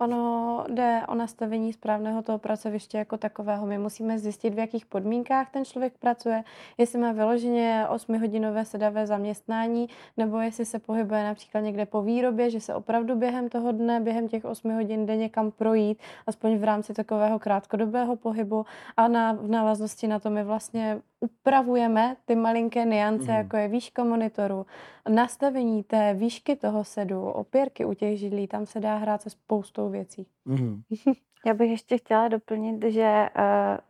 Ono 0.00 0.64
jde 0.68 1.02
o 1.08 1.14
nastavení 1.14 1.72
správného 1.72 2.22
toho 2.22 2.38
pracoviště 2.38 2.99
jako 2.99 3.16
takového. 3.16 3.66
My 3.66 3.78
musíme 3.78 4.18
zjistit, 4.18 4.54
v 4.54 4.58
jakých 4.58 4.87
podmínkách 4.87 5.50
ten 5.50 5.64
člověk 5.64 5.99
pracuje, 5.99 6.44
jestli 6.78 6.99
má 6.99 7.12
vyloženě 7.12 7.87
8-hodinové 7.90 8.64
sedavé 8.64 9.06
zaměstnání, 9.06 9.88
nebo 10.16 10.40
jestli 10.40 10.64
se 10.64 10.78
pohybuje 10.78 11.25
například 11.25 11.61
někde 11.61 11.87
po 11.87 12.02
výrobě, 12.02 12.50
že 12.50 12.61
se 12.61 12.75
opravdu 12.75 13.16
během 13.16 13.49
toho 13.49 13.72
dne, 13.72 14.00
během 14.00 14.28
těch 14.28 14.44
8 14.44 14.75
hodin 14.75 15.06
jde 15.06 15.16
někam 15.16 15.50
projít, 15.50 15.99
aspoň 16.26 16.58
v 16.58 16.64
rámci 16.64 16.94
takového 16.94 17.38
krátkodobého 17.38 18.16
pohybu. 18.16 18.66
A 18.96 19.08
na, 19.08 19.32
v 19.32 19.49
návaznosti 19.49 20.08
na 20.08 20.18
to 20.18 20.30
my 20.30 20.44
vlastně 20.44 21.00
upravujeme 21.23 22.17
ty 22.25 22.37
malinké 22.37 22.85
niance, 22.85 23.31
mm. 23.31 23.37
jako 23.37 23.57
je 23.57 23.69
výška 23.69 24.05
monitoru, 24.05 24.67
nastavení 25.09 25.83
té 25.83 26.14
výšky 26.14 26.57
toho 26.57 26.85
sedu, 26.85 27.23
opěrky 27.23 27.85
u 27.85 27.95
těch 27.95 28.19
židlí, 28.19 28.47
tam 28.47 28.67
se 28.67 28.81
dá 28.81 28.97
hrát 28.97 29.23
se 29.23 29.31
spoustou 29.31 29.91
věcí. 29.91 30.26
Mm. 30.45 30.83
Já 31.46 31.54
bych 31.54 31.70
ještě 31.70 31.99
chtěla 31.99 32.28
doplnit, 32.28 32.84
že 32.92 33.28
uh, 33.38 33.44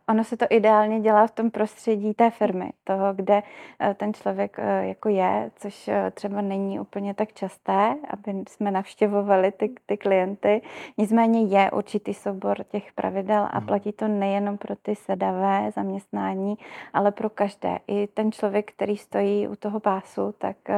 ono 0.07 0.23
se 0.23 0.37
to 0.37 0.45
ideálně 0.49 0.99
dělá 0.99 1.27
v 1.27 1.31
tom 1.31 1.51
prostředí 1.51 2.13
té 2.13 2.29
firmy, 2.29 2.73
toho, 2.83 3.13
kde 3.13 3.43
uh, 3.43 3.93
ten 3.93 4.13
člověk 4.13 4.57
uh, 4.57 4.87
jako 4.87 5.09
je, 5.09 5.51
což 5.55 5.87
uh, 5.87 5.93
třeba 6.13 6.41
není 6.41 6.79
úplně 6.79 7.13
tak 7.13 7.33
časté, 7.33 7.95
aby 8.09 8.43
jsme 8.49 8.71
navštěvovali 8.71 9.51
ty, 9.51 9.75
ty 9.85 9.97
klienty. 9.97 10.61
Nicméně 10.97 11.43
je 11.43 11.71
určitý 11.71 12.13
soubor 12.13 12.63
těch 12.63 12.93
pravidel 12.93 13.47
a 13.51 13.59
mhm. 13.59 13.67
platí 13.67 13.91
to 13.91 14.07
nejenom 14.07 14.57
pro 14.57 14.75
ty 14.75 14.95
sedavé 14.95 15.71
zaměstnání, 15.75 16.57
ale 16.93 17.11
pro 17.11 17.29
každé. 17.29 17.79
I 17.87 18.07
ten 18.07 18.31
člověk, 18.31 18.71
který 18.71 18.97
stojí 18.97 19.47
u 19.47 19.55
toho 19.55 19.79
pásu, 19.79 20.33
tak 20.37 20.55
uh, 20.69 20.75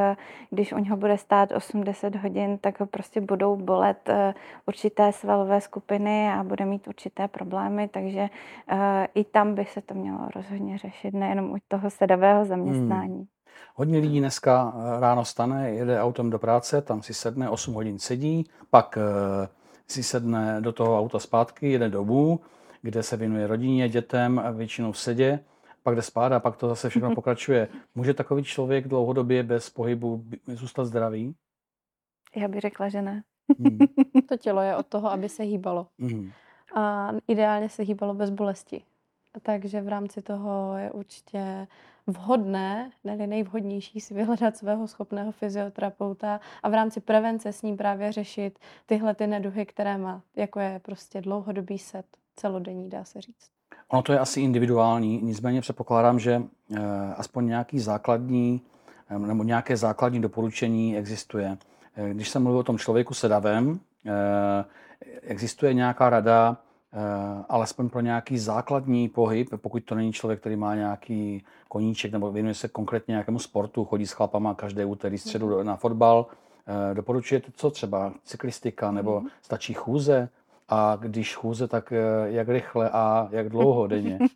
když 0.49 0.73
u 0.73 0.77
něho 0.77 0.97
bude 0.97 1.17
stát 1.17 1.51
80 1.51 2.15
hodin, 2.15 2.57
tak 2.57 2.79
ho 2.79 2.85
prostě 2.85 3.21
budou 3.21 3.55
bolet 3.55 4.09
uh, 4.09 4.15
určité 4.65 5.11
svalové 5.11 5.61
skupiny 5.61 6.29
a 6.29 6.43
bude 6.43 6.64
mít 6.65 6.87
určité 6.87 7.27
problémy, 7.27 7.87
takže 7.87 8.21
uh, 8.21 8.77
i 9.15 9.23
tam 9.23 9.55
by 9.55 9.65
se 9.65 9.81
to 9.81 9.93
mělo 9.93 10.29
rozhodně 10.35 10.77
řešit, 10.77 11.13
nejenom 11.13 11.51
u 11.51 11.57
toho 11.67 11.89
sedavého 11.89 12.45
zaměstnání. 12.45 13.17
Hmm. 13.17 13.27
Hodně 13.75 13.99
lidí 13.99 14.19
dneska 14.19 14.73
eh, 14.75 14.99
ráno 14.99 15.25
stane, 15.25 15.71
jede 15.71 16.01
autem 16.01 16.29
do 16.29 16.39
práce, 16.39 16.81
tam 16.81 17.01
si 17.01 17.13
sedne, 17.13 17.49
8 17.49 17.73
hodin 17.73 17.99
sedí, 17.99 18.49
pak 18.69 18.97
uh, 18.97 19.03
si 19.87 20.03
sedne 20.03 20.61
do 20.61 20.71
toho 20.71 20.99
auta 20.99 21.19
zpátky, 21.19 21.71
jede 21.71 21.89
domů, 21.89 22.39
kde 22.81 23.03
se 23.03 23.17
věnuje 23.17 23.47
rodině, 23.47 23.89
dětem, 23.89 24.41
většinou 24.55 24.91
v 24.91 24.97
sedě, 24.97 25.39
pak 25.83 25.95
jde 25.95 26.01
spát 26.01 26.31
a 26.31 26.39
pak 26.39 26.57
to 26.57 26.67
zase 26.67 26.89
všechno 26.89 27.15
pokračuje. 27.15 27.67
Může 27.95 28.13
takový 28.13 28.43
člověk 28.43 28.87
dlouhodobě 28.87 29.43
bez 29.43 29.69
pohybu 29.69 30.23
zůstat 30.47 30.85
zdravý? 30.85 31.35
Já 32.35 32.47
bych 32.47 32.61
řekla, 32.61 32.89
že 32.89 33.01
ne. 33.01 33.23
Hmm. 33.59 33.77
To 34.29 34.37
tělo 34.37 34.61
je 34.61 34.75
od 34.75 34.85
toho, 34.85 35.11
aby 35.11 35.29
se 35.29 35.43
hýbalo. 35.43 35.87
Hmm 35.99 36.31
a 36.73 37.11
ideálně 37.27 37.69
se 37.69 37.83
hýbalo 37.83 38.13
bez 38.13 38.29
bolesti. 38.29 38.81
Takže 39.41 39.81
v 39.81 39.87
rámci 39.87 40.21
toho 40.21 40.77
je 40.77 40.91
určitě 40.91 41.67
vhodné, 42.07 42.91
ne 43.03 43.27
nejvhodnější 43.27 44.01
si 44.01 44.13
vyhledat 44.13 44.57
svého 44.57 44.87
schopného 44.87 45.31
fyzioterapeuta 45.31 46.39
a 46.63 46.69
v 46.69 46.73
rámci 46.73 47.01
prevence 47.01 47.53
s 47.53 47.61
ním 47.61 47.77
právě 47.77 48.11
řešit 48.11 48.59
tyhle 48.85 49.15
ty 49.15 49.27
neduhy, 49.27 49.65
které 49.65 49.97
má, 49.97 50.21
jako 50.35 50.59
je 50.59 50.81
prostě 50.83 51.21
dlouhodobý 51.21 51.77
set, 51.77 52.05
celodenní, 52.35 52.89
dá 52.89 53.03
se 53.03 53.21
říct. 53.21 53.49
Ono 53.87 54.01
to 54.01 54.13
je 54.13 54.19
asi 54.19 54.41
individuální, 54.41 55.19
nicméně 55.21 55.61
předpokládám, 55.61 56.19
že 56.19 56.43
eh, 56.75 56.79
aspoň 57.17 57.47
nějaký 57.47 57.79
základní 57.79 58.61
eh, 59.09 59.19
nebo 59.19 59.43
nějaké 59.43 59.77
základní 59.77 60.21
doporučení 60.21 60.97
existuje. 60.97 61.57
Eh, 61.95 62.13
když 62.13 62.29
jsem 62.29 62.43
mluvil 62.43 62.59
o 62.59 62.63
tom 62.63 62.77
člověku 62.77 63.13
sedavém, 63.13 63.79
existuje 65.21 65.73
nějaká 65.73 66.09
rada, 66.09 66.57
alespoň 67.49 67.89
pro 67.89 68.01
nějaký 68.01 68.37
základní 68.37 69.09
pohyb, 69.09 69.49
pokud 69.55 69.83
to 69.83 69.95
není 69.95 70.13
člověk, 70.13 70.39
který 70.39 70.55
má 70.55 70.75
nějaký 70.75 71.43
koníček 71.67 72.11
nebo 72.11 72.31
věnuje 72.31 72.53
se 72.53 72.67
konkrétně 72.67 73.11
nějakému 73.11 73.39
sportu, 73.39 73.85
chodí 73.85 74.07
s 74.07 74.11
chlapama 74.11 74.53
každé 74.53 74.85
úterý 74.85 75.17
středu 75.17 75.63
na 75.63 75.75
fotbal, 75.75 76.25
doporučujete 76.93 77.51
co 77.55 77.71
třeba 77.71 78.13
cyklistika 78.23 78.91
nebo 78.91 79.19
mhm. 79.19 79.29
stačí 79.41 79.73
chůze? 79.73 80.29
A 80.69 80.97
když 81.01 81.35
chůze, 81.35 81.67
tak 81.67 81.91
eh, 81.91 81.97
jak 82.25 82.49
rychle 82.49 82.89
a 82.93 83.27
jak 83.31 83.49
dlouho 83.49 83.87
denně? 83.87 84.19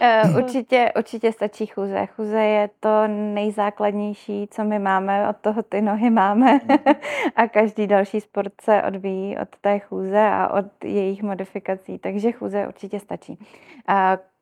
Eh, 0.00 0.22
určitě, 0.36 0.92
určitě 0.96 1.32
stačí 1.32 1.66
chůze. 1.66 2.06
Chůze 2.06 2.40
je 2.40 2.70
to 2.80 3.06
nejzákladnější, 3.08 4.48
co 4.50 4.64
my 4.64 4.78
máme, 4.78 5.28
od 5.28 5.36
toho 5.36 5.62
ty 5.62 5.80
nohy 5.80 6.10
máme 6.10 6.60
mhm. 6.68 6.78
a 7.36 7.48
každý 7.48 7.86
další 7.86 8.20
sport 8.20 8.52
se 8.60 8.82
odvíjí 8.82 9.38
od 9.38 9.48
té 9.60 9.78
chůze 9.78 10.20
a 10.20 10.48
od 10.48 10.84
jejich 10.84 11.22
modifikací, 11.22 11.98
takže 11.98 12.32
chůze 12.32 12.66
určitě 12.68 13.00
stačí. 13.00 13.38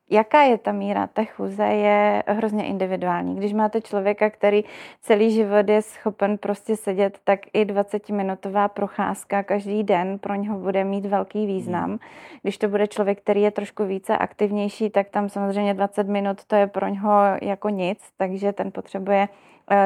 Jaká 0.09 0.41
je 0.41 0.57
ta 0.57 0.71
míra 0.71 1.07
té 1.07 1.25
chůze, 1.25 1.63
je 1.63 2.23
hrozně 2.27 2.65
individuální. 2.65 3.35
Když 3.35 3.53
máte 3.53 3.81
člověka, 3.81 4.29
který 4.29 4.63
celý 5.01 5.31
život 5.31 5.69
je 5.69 5.81
schopen 5.81 6.37
prostě 6.37 6.75
sedět, 6.75 7.19
tak 7.23 7.39
i 7.53 7.65
20-minutová 7.65 8.67
procházka 8.67 9.43
každý 9.43 9.83
den 9.83 10.19
pro 10.19 10.35
něho 10.35 10.59
bude 10.59 10.83
mít 10.83 11.05
velký 11.05 11.45
význam. 11.45 11.89
Hmm. 11.89 11.99
Když 12.41 12.57
to 12.57 12.67
bude 12.67 12.87
člověk, 12.87 13.21
který 13.21 13.41
je 13.41 13.51
trošku 13.51 13.85
více 13.85 14.17
aktivnější, 14.17 14.89
tak 14.89 15.09
tam 15.09 15.29
samozřejmě 15.29 15.73
20 15.73 16.07
minut 16.07 16.45
to 16.45 16.55
je 16.55 16.67
pro 16.67 16.87
něho 16.87 17.21
jako 17.41 17.69
nic, 17.69 17.99
takže 18.17 18.53
ten 18.53 18.71
potřebuje 18.71 19.27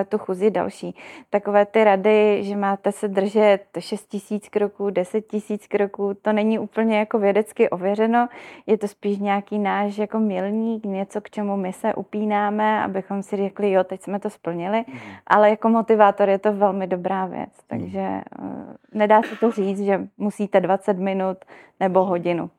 tu 0.10 0.18
chůzi 0.18 0.52
další. 0.52 0.96
Takové 1.30 1.66
ty 1.66 1.84
rady, 1.84 2.44
že 2.44 2.56
máte 2.56 2.92
se 2.92 3.08
držet 3.08 3.60
6 3.80 4.08
tisíc 4.08 4.50
kroků, 4.50 4.90
10 4.90 5.22
tisíc 5.22 5.68
kroků, 5.68 6.14
to 6.22 6.34
není 6.34 6.60
úplně 6.60 7.00
jako 7.00 7.20
vědecky 7.20 7.70
ověřeno, 7.70 8.28
je 8.66 8.78
to 8.78 8.88
spíš 8.88 9.18
nějaký 9.18 9.60
náš 9.60 9.98
jako 9.98 10.20
milník, 10.20 10.86
něco, 10.86 11.22
k 11.22 11.30
čemu 11.30 11.58
my 11.58 11.74
se 11.74 11.94
upínáme, 11.94 12.84
abychom 12.84 13.24
si 13.24 13.38
řekli, 13.38 13.72
jo, 13.72 13.84
teď 13.84 14.02
jsme 14.02 14.20
to 14.20 14.30
splnili, 14.30 14.86
mm. 14.88 15.00
ale 15.28 15.50
jako 15.50 15.70
motivátor 15.70 16.30
je 16.30 16.40
to 16.40 16.54
velmi 16.54 16.88
dobrá 16.88 17.26
věc, 17.26 17.50
mhm. 17.50 17.68
takže 17.68 18.22
mm. 18.42 18.76
nedá 18.94 19.22
se 19.22 19.36
to 19.36 19.52
říct, 19.52 19.80
že 19.80 20.08
musíte 20.18 20.62
20 20.62 20.98
minut 20.98 21.38
nebo 21.80 22.06
hodinu. 22.06 22.50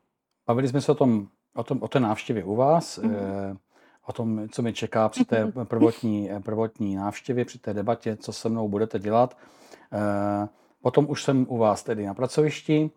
Bavili 0.47 0.67
jsme 0.67 0.81
se 0.81 0.91
o 0.91 0.95
tom, 0.95 1.27
o, 1.55 1.63
tom, 1.63 1.77
o 1.81 1.87
té 1.87 1.99
návštěvě 1.99 2.43
u 2.43 2.55
vás. 2.55 2.97
Mm 2.97 3.57
o 4.09 4.13
tom, 4.13 4.49
co 4.49 4.61
mi 4.61 4.73
čeká 4.73 5.09
při 5.09 5.25
té 5.25 5.51
prvotní, 5.63 6.29
prvotní 6.43 6.95
návštěvě, 6.95 7.45
při 7.45 7.59
té 7.59 7.73
debatě, 7.73 8.17
co 8.17 8.33
se 8.33 8.49
mnou 8.49 8.69
budete 8.69 8.99
dělat. 8.99 9.37
Eh, 9.93 10.47
potom 10.81 11.05
už 11.09 11.23
jsem 11.23 11.45
u 11.49 11.57
vás 11.57 11.83
tedy 11.83 12.05
na 12.05 12.13
pracovišti. 12.13 12.91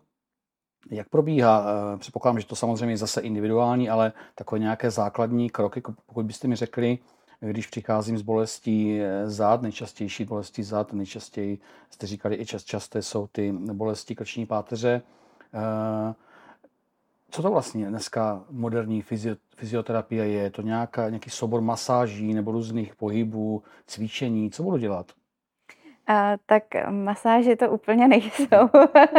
Jak 0.91 1.09
probíhá? 1.09 1.65
Eh, 1.93 1.97
předpokládám, 1.97 2.39
že 2.39 2.47
to 2.47 2.55
samozřejmě 2.55 2.93
je 2.93 2.97
zase 2.97 3.21
individuální, 3.21 3.89
ale 3.89 4.13
takové 4.35 4.59
nějaké 4.59 4.91
základní 4.91 5.49
kroky, 5.49 5.81
pokud 6.05 6.25
byste 6.25 6.47
mi 6.47 6.55
řekli, 6.55 6.99
když 7.39 7.67
přicházím 7.67 8.17
s 8.17 8.21
bolestí 8.21 9.01
eh, 9.01 9.29
zád, 9.29 9.61
nejčastější 9.61 10.25
bolestí 10.25 10.63
zád, 10.63 10.93
nejčastěji 10.93 11.59
jste 11.89 12.07
říkali 12.07 12.35
i 12.35 12.45
čas, 12.45 12.63
časté 12.63 13.01
jsou 13.01 13.27
ty 13.27 13.51
bolesti 13.51 14.15
krční 14.15 14.45
páteře. 14.45 15.01
Co 17.33 17.41
to 17.41 17.51
vlastně 17.51 17.85
dneska 17.85 18.43
moderní 18.49 19.03
fyzioterapie 19.55 20.27
je? 20.27 20.41
Je 20.41 20.51
to 20.51 20.61
nějaká, 20.61 21.09
nějaký 21.09 21.29
sobor 21.29 21.61
masáží 21.61 22.33
nebo 22.33 22.51
různých 22.51 22.95
pohybů, 22.95 23.63
cvičení? 23.87 24.51
Co 24.51 24.63
budu 24.63 24.77
dělat? 24.77 25.11
A, 26.07 26.37
tak 26.45 26.63
masáže 26.89 27.55
to 27.55 27.71
úplně 27.71 28.07
nejsou. 28.07 28.69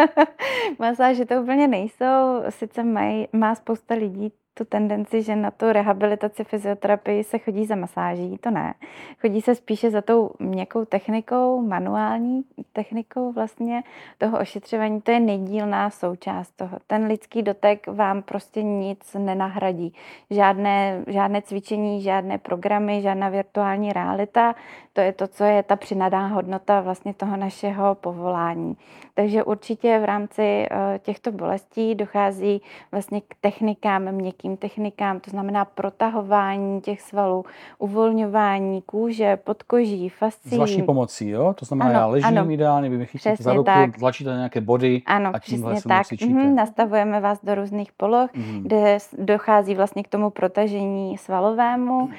masáže 0.79 1.25
to 1.25 1.43
úplně 1.43 1.69
nejsou. 1.69 2.43
Sice 2.49 2.85
maj, 2.85 3.27
má 3.33 3.55
spousta 3.55 3.95
lidí 3.95 4.33
tu 4.55 4.65
tendenci, 4.65 5.23
že 5.23 5.37
na 5.37 5.51
tu 5.51 5.73
rehabilitaci 5.73 6.45
fyzioterapii 6.45 7.25
se 7.25 7.39
chodí 7.39 7.67
za 7.67 7.77
masáží, 7.77 8.39
to 8.39 8.51
ne. 8.51 8.75
Chodí 9.21 9.41
se 9.41 9.55
spíše 9.55 9.91
za 9.91 10.03
tou 10.03 10.31
měkkou 10.39 10.85
technikou, 10.85 11.63
manuální 11.63 12.45
technikou 12.73 13.33
vlastně 13.33 13.83
toho 14.19 14.39
ošetřování. 14.39 15.01
To 15.01 15.11
je 15.11 15.21
nejdílná 15.21 15.91
součást 15.91 16.51
toho. 16.51 16.79
Ten 16.87 17.07
lidský 17.07 17.43
dotek 17.43 17.87
vám 17.87 18.23
prostě 18.23 18.63
nic 18.63 19.17
nenahradí. 19.19 19.95
Žádné, 20.31 21.05
žádné 21.07 21.43
cvičení, 21.43 22.03
žádné 22.03 22.39
programy, 22.39 23.03
žádná 23.03 23.29
virtuální 23.29 23.93
realita. 23.93 24.55
To 24.93 25.01
je 25.01 25.13
to, 25.13 25.29
co 25.29 25.45
je 25.45 25.63
ta 25.63 25.77
přinaná 25.77 26.27
hodnota 26.27 26.81
vlastně 26.81 27.15
toho 27.15 27.37
našeho 27.37 27.95
povolání. 27.95 28.77
Takže 29.15 29.45
určitě 29.45 29.99
v 29.99 30.05
rámci 30.05 30.43
eh, 30.43 30.99
těchto 31.03 31.33
bolestí 31.33 31.95
dochází 31.95 32.63
vlastně 32.93 33.21
k 33.21 33.35
technikám 33.41 34.13
měkkých 34.13 34.44
měkkým 34.45 34.57
technikám, 34.57 35.21
to 35.21 35.31
znamená 35.31 35.65
protahování 35.65 36.81
těch 36.81 37.01
svalů, 37.01 37.45
uvolňování 37.79 38.83
kůže, 38.83 39.37
podkoží, 39.37 40.09
fascí. 40.09 40.57
S 40.57 40.59
vaší 40.59 40.83
pomocí, 40.83 41.29
jo? 41.29 41.55
To 41.59 41.65
znamená, 41.65 41.91
ano, 41.91 41.99
já 41.99 42.07
ležím 42.07 42.39
ano. 42.39 42.51
ideálně, 42.51 42.89
vy 42.89 42.99
mi 42.99 43.07
chytíte 43.07 43.37
za 43.41 43.53
ruku, 43.53 43.65
tak. 43.65 43.99
tlačíte 43.99 44.31
na 44.31 44.37
nějaké 44.37 44.61
body 44.61 45.03
ano, 45.07 45.31
a 45.35 45.39
tímhle 45.39 45.77
se 45.77 45.89
tak. 45.89 46.07
Mm, 46.27 46.55
nastavujeme 46.55 47.21
vás 47.21 47.45
do 47.45 47.55
různých 47.55 47.93
poloh, 47.93 48.35
mm. 48.35 48.63
kde 48.63 48.99
dochází 49.19 49.75
vlastně 49.75 50.03
k 50.03 50.09
tomu 50.09 50.31
protažení 50.31 51.19
svalovému. 51.19 52.01
Mm. 52.01 52.13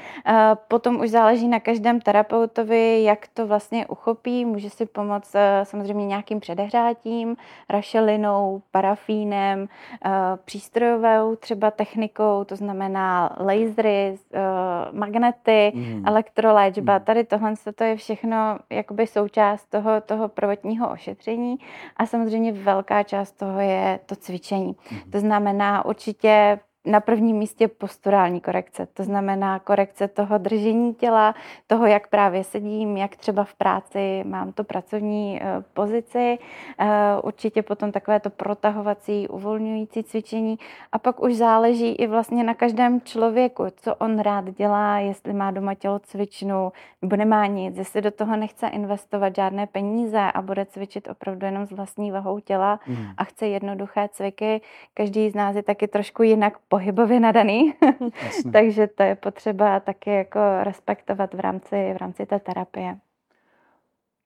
Potom 0.67 0.99
už 0.99 1.09
záleží 1.09 1.47
na 1.47 1.59
každém 1.59 2.01
terapeutovi, 2.01 3.03
jak 3.03 3.27
to 3.33 3.47
vlastně 3.47 3.87
uchopí. 3.87 4.45
Může 4.45 4.69
si 4.69 4.85
pomoct 4.85 5.35
eh, 5.35 5.61
samozřejmě 5.63 6.05
nějakým 6.05 6.39
předehrátím, 6.39 7.35
rašelinou, 7.69 8.61
parafínem, 8.71 9.67
eh, 10.05 10.09
přístrojovou 10.45 11.35
třeba 11.35 11.71
technikou, 11.71 12.14
technikou, 12.15 12.43
to 12.43 12.55
znamená 12.55 13.35
lasery, 13.39 14.15
uh, 14.33 14.99
magnety, 14.99 15.71
mm. 15.75 16.03
elektroléčba. 16.07 16.97
Mm. 16.97 17.03
Tady 17.05 17.23
tohle 17.23 17.53
to 17.75 17.83
je 17.83 17.95
všechno 17.95 18.59
jakoby 18.69 19.07
součást 19.07 19.65
toho, 19.69 20.01
toho 20.01 20.27
prvotního 20.27 20.91
ošetření 20.91 21.55
a 21.97 22.05
samozřejmě 22.05 22.51
velká 22.51 23.03
část 23.03 23.31
toho 23.31 23.59
je 23.59 23.99
to 24.05 24.15
cvičení. 24.15 24.75
Mm. 24.91 25.11
To 25.11 25.19
znamená 25.19 25.85
určitě 25.85 26.59
na 26.85 26.99
prvním 26.99 27.37
místě 27.37 27.67
posturální 27.67 28.41
korekce. 28.41 28.87
To 28.93 29.03
znamená 29.03 29.59
korekce 29.59 30.07
toho 30.07 30.37
držení 30.37 30.93
těla, 30.93 31.35
toho, 31.67 31.85
jak 31.85 32.07
právě 32.07 32.43
sedím, 32.43 32.97
jak 32.97 33.15
třeba 33.15 33.43
v 33.43 33.53
práci 33.53 34.23
mám 34.25 34.51
to 34.53 34.63
pracovní 34.63 35.39
eh, 35.41 35.63
pozici, 35.73 36.37
eh, 36.79 36.87
určitě 37.23 37.61
potom 37.61 37.91
takové 37.91 38.19
to 38.19 38.29
protahovací, 38.29 39.27
uvolňující 39.27 40.03
cvičení 40.03 40.59
a 40.91 40.99
pak 40.99 41.23
už 41.23 41.35
záleží 41.35 41.91
i 41.91 42.07
vlastně 42.07 42.43
na 42.43 42.53
každém 42.53 43.01
člověku, 43.01 43.63
co 43.75 43.95
on 43.95 44.19
rád 44.19 44.45
dělá, 44.45 44.99
jestli 44.99 45.33
má 45.33 45.51
doma 45.51 45.73
tělocvičnu 45.73 46.71
nebo 47.01 47.15
nemá 47.15 47.45
nic, 47.45 47.77
jestli 47.77 48.01
do 48.01 48.11
toho 48.11 48.37
nechce 48.37 48.67
investovat 48.67 49.35
žádné 49.35 49.67
peníze 49.67 50.19
a 50.19 50.41
bude 50.41 50.65
cvičit 50.65 51.07
opravdu 51.07 51.45
jenom 51.45 51.65
s 51.65 51.71
vlastní 51.71 52.11
vahou 52.11 52.39
těla 52.39 52.79
mm. 52.87 53.07
a 53.17 53.23
chce 53.23 53.47
jednoduché 53.47 54.09
cviky. 54.11 54.61
Každý 54.93 55.29
z 55.29 55.35
nás 55.35 55.55
je 55.55 55.63
taky 55.63 55.87
trošku 55.87 56.23
jinak 56.23 56.53
pohybově 56.75 57.19
nadaný, 57.19 57.73
takže 58.53 58.87
to 58.87 59.03
je 59.03 59.15
potřeba 59.15 59.79
taky 59.79 60.09
jako 60.09 60.39
respektovat 60.63 61.33
v 61.33 61.39
rámci, 61.39 61.93
v 61.93 61.97
rámci 61.97 62.25
té 62.25 62.39
terapie. 62.39 62.97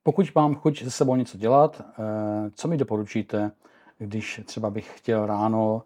Pokud 0.04 0.26
mám 0.36 0.56
chuť 0.56 0.84
se 0.84 0.92
sebou 0.92 1.16
něco 1.16 1.38
dělat, 1.38 1.82
eh, 1.82 2.52
co 2.56 2.68
mi 2.68 2.78
doporučíte, 2.78 3.52
když 3.98 4.42
třeba 4.46 4.70
bych 4.70 4.98
chtěl 4.98 5.26
ráno 5.26 5.84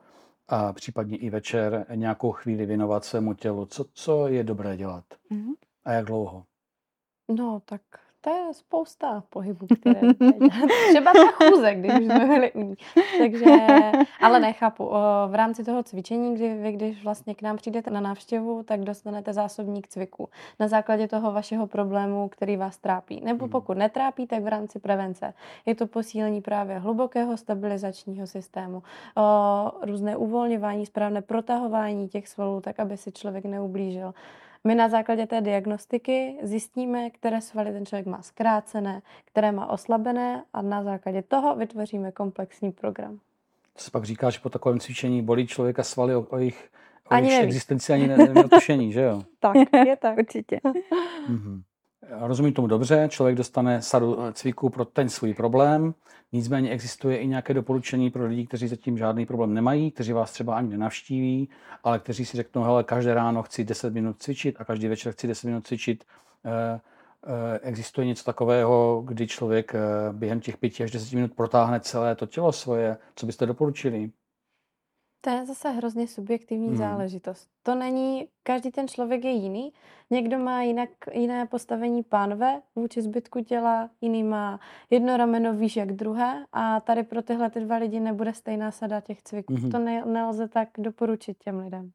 a 0.48 0.74
případně 0.74 1.18
i 1.18 1.30
večer 1.30 1.86
nějakou 1.96 2.32
chvíli 2.32 2.66
věnovat 2.66 3.06
svému 3.06 3.34
tělu, 3.34 3.66
co, 3.66 3.86
co 3.94 4.28
je 4.28 4.44
dobré 4.44 4.78
dělat 4.78 5.04
mm-hmm. 5.32 5.54
a 5.86 5.92
jak 5.92 6.06
dlouho? 6.06 6.44
No, 7.30 7.62
tak 7.66 7.82
to 8.24 8.30
je 8.30 8.54
spousta 8.54 9.24
pohybů, 9.30 9.68
které 9.80 10.02
Třeba 10.90 11.14
ta 11.14 11.32
chůze, 11.32 11.76
když 11.76 11.94
už 11.94 12.06
jsme 12.06 12.26
byli 12.26 12.52
u 12.52 12.62
ní. 12.62 12.76
Takže, 13.18 13.46
ale 14.22 14.40
nechápu. 14.40 14.90
V 15.28 15.36
rámci 15.36 15.64
toho 15.64 15.84
cvičení, 15.84 16.36
kdy 16.36 16.54
vy, 16.54 16.72
když 16.72 17.04
vlastně 17.04 17.36
k 17.36 17.42
nám 17.42 17.58
přijdete 17.58 17.92
na 17.92 18.02
návštěvu, 18.02 18.64
tak 18.64 18.82
dostanete 18.82 19.34
zásobník 19.34 19.88
cviku. 19.88 20.30
Na 20.60 20.68
základě 20.68 21.08
toho 21.08 21.32
vašeho 21.32 21.68
problému, 21.68 22.30
který 22.30 22.58
vás 22.58 22.78
trápí. 22.78 23.22
Nebo 23.24 23.46
hmm. 23.46 23.52
pokud 23.52 23.78
netrápí, 23.78 24.28
tak 24.28 24.44
v 24.44 24.48
rámci 24.48 24.80
prevence. 24.80 25.34
Je 25.66 25.76
to 25.76 25.88
posílení 25.88 26.42
právě 26.42 26.80
hlubokého 26.80 27.38
stabilizačního 27.38 28.28
systému, 28.28 28.84
různé 29.82 30.18
uvolňování, 30.18 30.86
správné 30.86 31.22
protahování 31.22 32.08
těch 32.08 32.28
svalů, 32.28 32.62
tak 32.62 32.80
aby 32.80 32.98
si 32.98 33.12
člověk 33.12 33.46
neublížil 33.46 34.14
My 34.68 34.76
na 34.76 34.90
základě 34.90 35.28
té 35.28 35.42
diagnostiky 35.42 36.38
zjistíme, 36.44 37.10
které 37.10 37.42
svaly 37.42 37.72
ten 37.72 37.86
člověk 37.86 38.06
má 38.08 38.22
zkrácené, 38.22 39.02
které 39.26 39.52
má 39.52 39.66
oslabené 39.70 40.44
a 40.54 40.62
na 40.62 40.84
základě 40.84 41.22
toho 41.22 41.56
vytvoříme 41.56 42.12
komplexní 42.12 42.72
program. 42.72 43.20
To 43.74 43.84
se 43.84 43.92
pak 43.92 44.04
říká, 44.04 44.30
že 44.30 44.40
po 44.40 44.50
takovém 44.50 44.80
cvičení 44.80 45.22
bolí 45.22 45.48
člověka 45.48 45.84
svaly 45.84 46.16
o, 46.16 46.22
o 46.30 46.38
jejich, 46.38 46.70
o 47.10 47.14
Ani 47.14 47.28
jejich 47.28 47.40
neví. 47.42 47.48
existenci 47.50 47.94
ani 47.94 48.08
ne- 48.08 48.18
neměl 48.18 48.50
tušení, 48.50 48.92
že 48.92 49.02
jo? 49.02 49.22
Tak, 49.40 49.56
je 49.86 49.96
tak. 49.98 50.18
Určitě. 50.24 50.60
Mhm. 51.30 51.64
Rozumím 52.10 52.54
tomu 52.54 52.68
dobře, 52.68 53.08
člověk 53.10 53.38
dostane 53.38 53.82
sadu 53.82 54.22
eh, 54.22 54.34
cviků 54.34 54.70
pro 54.70 54.86
ten 54.86 55.10
svůj 55.10 55.34
problém, 55.34 55.94
nicméně 56.32 56.70
existuje 56.70 57.18
i 57.18 57.28
nějaké 57.28 57.54
doporučení 57.54 58.10
pro 58.10 58.26
lidi, 58.26 58.48
kteří 58.48 58.68
zatím 58.68 58.98
žádný 58.98 59.26
problém 59.26 59.54
nemají, 59.54 59.92
kteří 59.92 60.14
vás 60.14 60.32
třeba 60.32 60.56
ani 60.56 60.70
nenavštíví, 60.70 61.50
ale 61.84 62.00
kteří 62.00 62.26
si 62.26 62.38
řeknou, 62.38 62.64
hele, 62.64 62.84
každé 62.84 63.14
ráno 63.14 63.44
chci 63.44 63.64
10 63.64 63.94
minut 63.94 64.22
cvičit 64.22 64.56
a 64.60 64.66
každý 64.66 64.88
večer 64.88 65.14
chci 65.14 65.28
10 65.28 65.48
minut 65.48 65.68
cvičit. 65.68 66.04
Eh, 66.46 66.80
eh, 67.28 67.60
Existuje 67.60 68.08
něco 68.08 68.24
takového, 68.24 69.04
kdy 69.06 69.28
člověk 69.28 69.74
během 70.12 70.40
těch 70.40 70.58
5 70.58 70.82
až 70.82 70.92
10 70.92 71.16
minut 71.16 71.34
protáhne 71.34 71.80
celé 71.80 72.16
to 72.16 72.26
tělo 72.26 72.52
svoje? 72.52 72.98
Co 73.16 73.26
byste 73.26 73.46
doporučili? 73.46 74.12
To 75.26 75.30
je 75.30 75.46
zase 75.46 75.70
hrozně 75.70 76.08
subjektivní 76.08 76.68
Hmm. 76.68 76.78
záležitost. 76.78 77.48
To 77.64 77.76
není, 77.76 78.28
každý 78.44 78.72
ten 78.72 78.88
člověk 78.88 79.24
je 79.24 79.32
jiný. 79.32 79.74
Někdo 80.10 80.40
má 80.40 80.62
jinak, 80.64 80.90
jiné 81.14 81.46
postavení 81.46 82.04
pánve 82.04 82.62
vůči 82.76 83.02
zbytku 83.02 83.44
těla, 83.44 83.90
jiný 84.02 84.24
má 84.24 84.60
jedno 84.90 85.18
rameno 85.18 85.54
výš 85.54 85.76
jak 85.76 85.92
druhé 85.92 86.46
a 86.54 86.80
tady 86.80 87.04
pro 87.04 87.22
tyhle 87.22 87.50
ty 87.50 87.60
dva 87.60 87.76
lidi 87.78 88.00
nebude 88.00 88.34
stejná 88.34 88.72
sada 88.72 89.02
těch 89.02 89.22
cviků. 89.22 89.54
Mhm. 89.54 89.72
To 89.72 89.80
ne, 89.80 90.04
nelze 90.06 90.48
tak 90.48 90.70
doporučit 90.78 91.38
těm 91.44 91.60
lidem. 91.60 91.92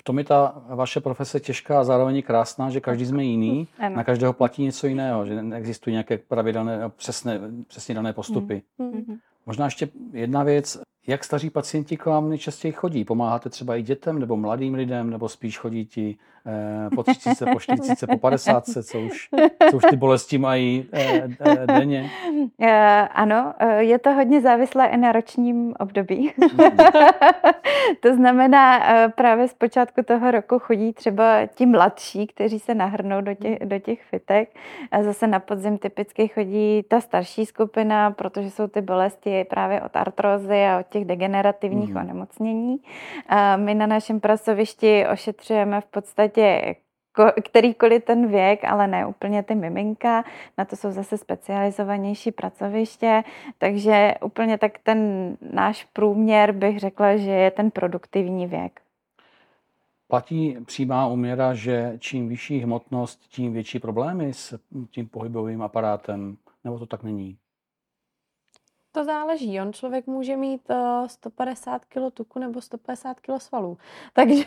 V 0.00 0.02
tom 0.02 0.18
je 0.18 0.24
ta 0.24 0.62
vaše 0.68 1.00
profese 1.00 1.40
těžká 1.40 1.80
a 1.80 1.84
zároveň 1.84 2.22
krásná, 2.22 2.70
že 2.70 2.80
každý 2.80 3.06
jsme 3.06 3.24
jiný, 3.24 3.68
Ano. 3.78 3.96
na 3.96 4.04
každého 4.04 4.32
platí 4.32 4.62
něco 4.62 4.86
jiného, 4.86 5.26
že 5.26 5.42
neexistují 5.42 5.92
nějaké 5.92 6.18
pravidelné, 6.18 6.88
přesné, 6.88 7.40
přesně 7.66 7.94
dané 7.94 8.12
postupy. 8.12 8.62
Hmm. 8.78 8.90
Mhm. 8.90 9.18
Možná 9.46 9.64
ještě 9.64 9.88
jedna 10.12 10.42
věc, 10.42 10.78
jak 11.06 11.24
staří 11.24 11.50
pacienti 11.50 11.96
k 11.96 12.06
vám 12.06 12.28
nejčastěji 12.28 12.72
chodí? 12.72 13.04
Pomáháte 13.04 13.50
třeba 13.50 13.76
i 13.76 13.82
dětem 13.82 14.18
nebo 14.18 14.36
mladým 14.36 14.74
lidem, 14.74 15.10
nebo 15.10 15.28
spíš 15.28 15.58
chodí 15.58 15.86
ti 15.86 16.16
eh, 16.46 16.90
po 16.94 17.02
30, 17.02 17.46
po 17.52 17.60
40, 17.60 18.06
po 18.06 18.18
50, 18.18 18.64
co 18.82 19.00
už, 19.00 19.28
co 19.70 19.76
už 19.76 19.84
ty 19.90 19.96
bolesti 19.96 20.38
mají 20.38 20.88
eh, 20.92 21.28
eh, 21.40 21.66
denně? 21.66 22.10
Eh, 22.62 23.08
Ano, 23.12 23.54
eh, 23.58 23.82
je 23.82 23.98
to 23.98 24.10
hodně 24.12 24.40
závislé 24.40 24.86
i 24.86 24.96
na 24.96 25.12
ročním 25.12 25.74
období. 25.78 26.32
to 28.00 28.14
znamená, 28.14 28.90
eh, 29.04 29.08
právě 29.08 29.48
z 29.48 29.54
počátku 29.54 30.02
toho 30.02 30.30
roku 30.30 30.58
chodí 30.58 30.92
třeba 30.92 31.46
ti 31.46 31.66
mladší, 31.66 32.26
kteří 32.26 32.58
se 32.58 32.74
nahrnou 32.74 33.20
do 33.20 33.34
těch, 33.34 33.58
do 33.64 33.78
těch 33.78 34.02
fitek. 34.02 34.48
A 34.90 35.02
zase 35.02 35.26
na 35.26 35.40
podzim 35.40 35.78
typicky 35.78 36.28
chodí 36.28 36.82
ta 36.88 37.00
starší 37.00 37.46
skupina, 37.46 38.10
protože 38.10 38.50
jsou 38.50 38.66
ty 38.66 38.80
bolesti 38.80 39.44
právě 39.44 39.82
od 39.82 39.96
artrózy 39.96 40.64
a 40.64 40.78
od 40.80 40.86
těch 40.90 41.04
degenerativních 41.04 41.90
Mhm. 41.94 42.04
onemocnění. 42.04 42.76
My 43.56 43.74
na 43.74 43.86
našem 43.86 44.20
pracovišti 44.20 45.06
ošetřujeme 45.12 45.80
v 45.80 45.84
podstatě 45.86 46.74
ko- 47.16 47.32
kterýkoliv 47.42 48.04
ten 48.04 48.26
věk, 48.28 48.64
ale 48.64 48.86
ne 48.86 49.06
úplně 49.06 49.42
ty 49.42 49.54
miminka. 49.54 50.24
Na 50.58 50.64
to 50.64 50.76
jsou 50.76 50.90
zase 50.90 51.18
specializovanější 51.18 52.32
pracoviště, 52.32 53.24
takže 53.58 54.14
úplně 54.24 54.58
tak 54.58 54.78
ten 54.78 55.36
náš 55.52 55.84
průměr 55.92 56.52
bych 56.52 56.78
řekla, 56.80 57.16
že 57.16 57.30
je 57.30 57.50
ten 57.50 57.70
produktivní 57.70 58.46
věk. 58.46 58.80
Platí 60.08 60.56
přímá 60.66 61.06
uměra, 61.06 61.54
že 61.54 61.92
čím 61.98 62.28
vyšší 62.28 62.58
hmotnost, 62.58 63.20
tím 63.28 63.52
větší 63.52 63.78
problémy 63.78 64.32
s 64.32 64.58
tím 64.90 65.08
pohybovým 65.08 65.62
aparátem, 65.62 66.36
nebo 66.64 66.78
to 66.78 66.86
tak 66.86 67.02
není? 67.02 67.36
To 68.92 69.04
záleží. 69.04 69.60
On 69.60 69.72
člověk 69.72 70.06
může 70.06 70.36
mít 70.36 70.60
uh, 70.70 71.06
150 71.06 71.84
kg 71.84 72.14
tuku 72.14 72.38
nebo 72.38 72.60
150 72.60 73.20
kg 73.20 73.30
svalů. 73.42 73.78
Takže 74.12 74.44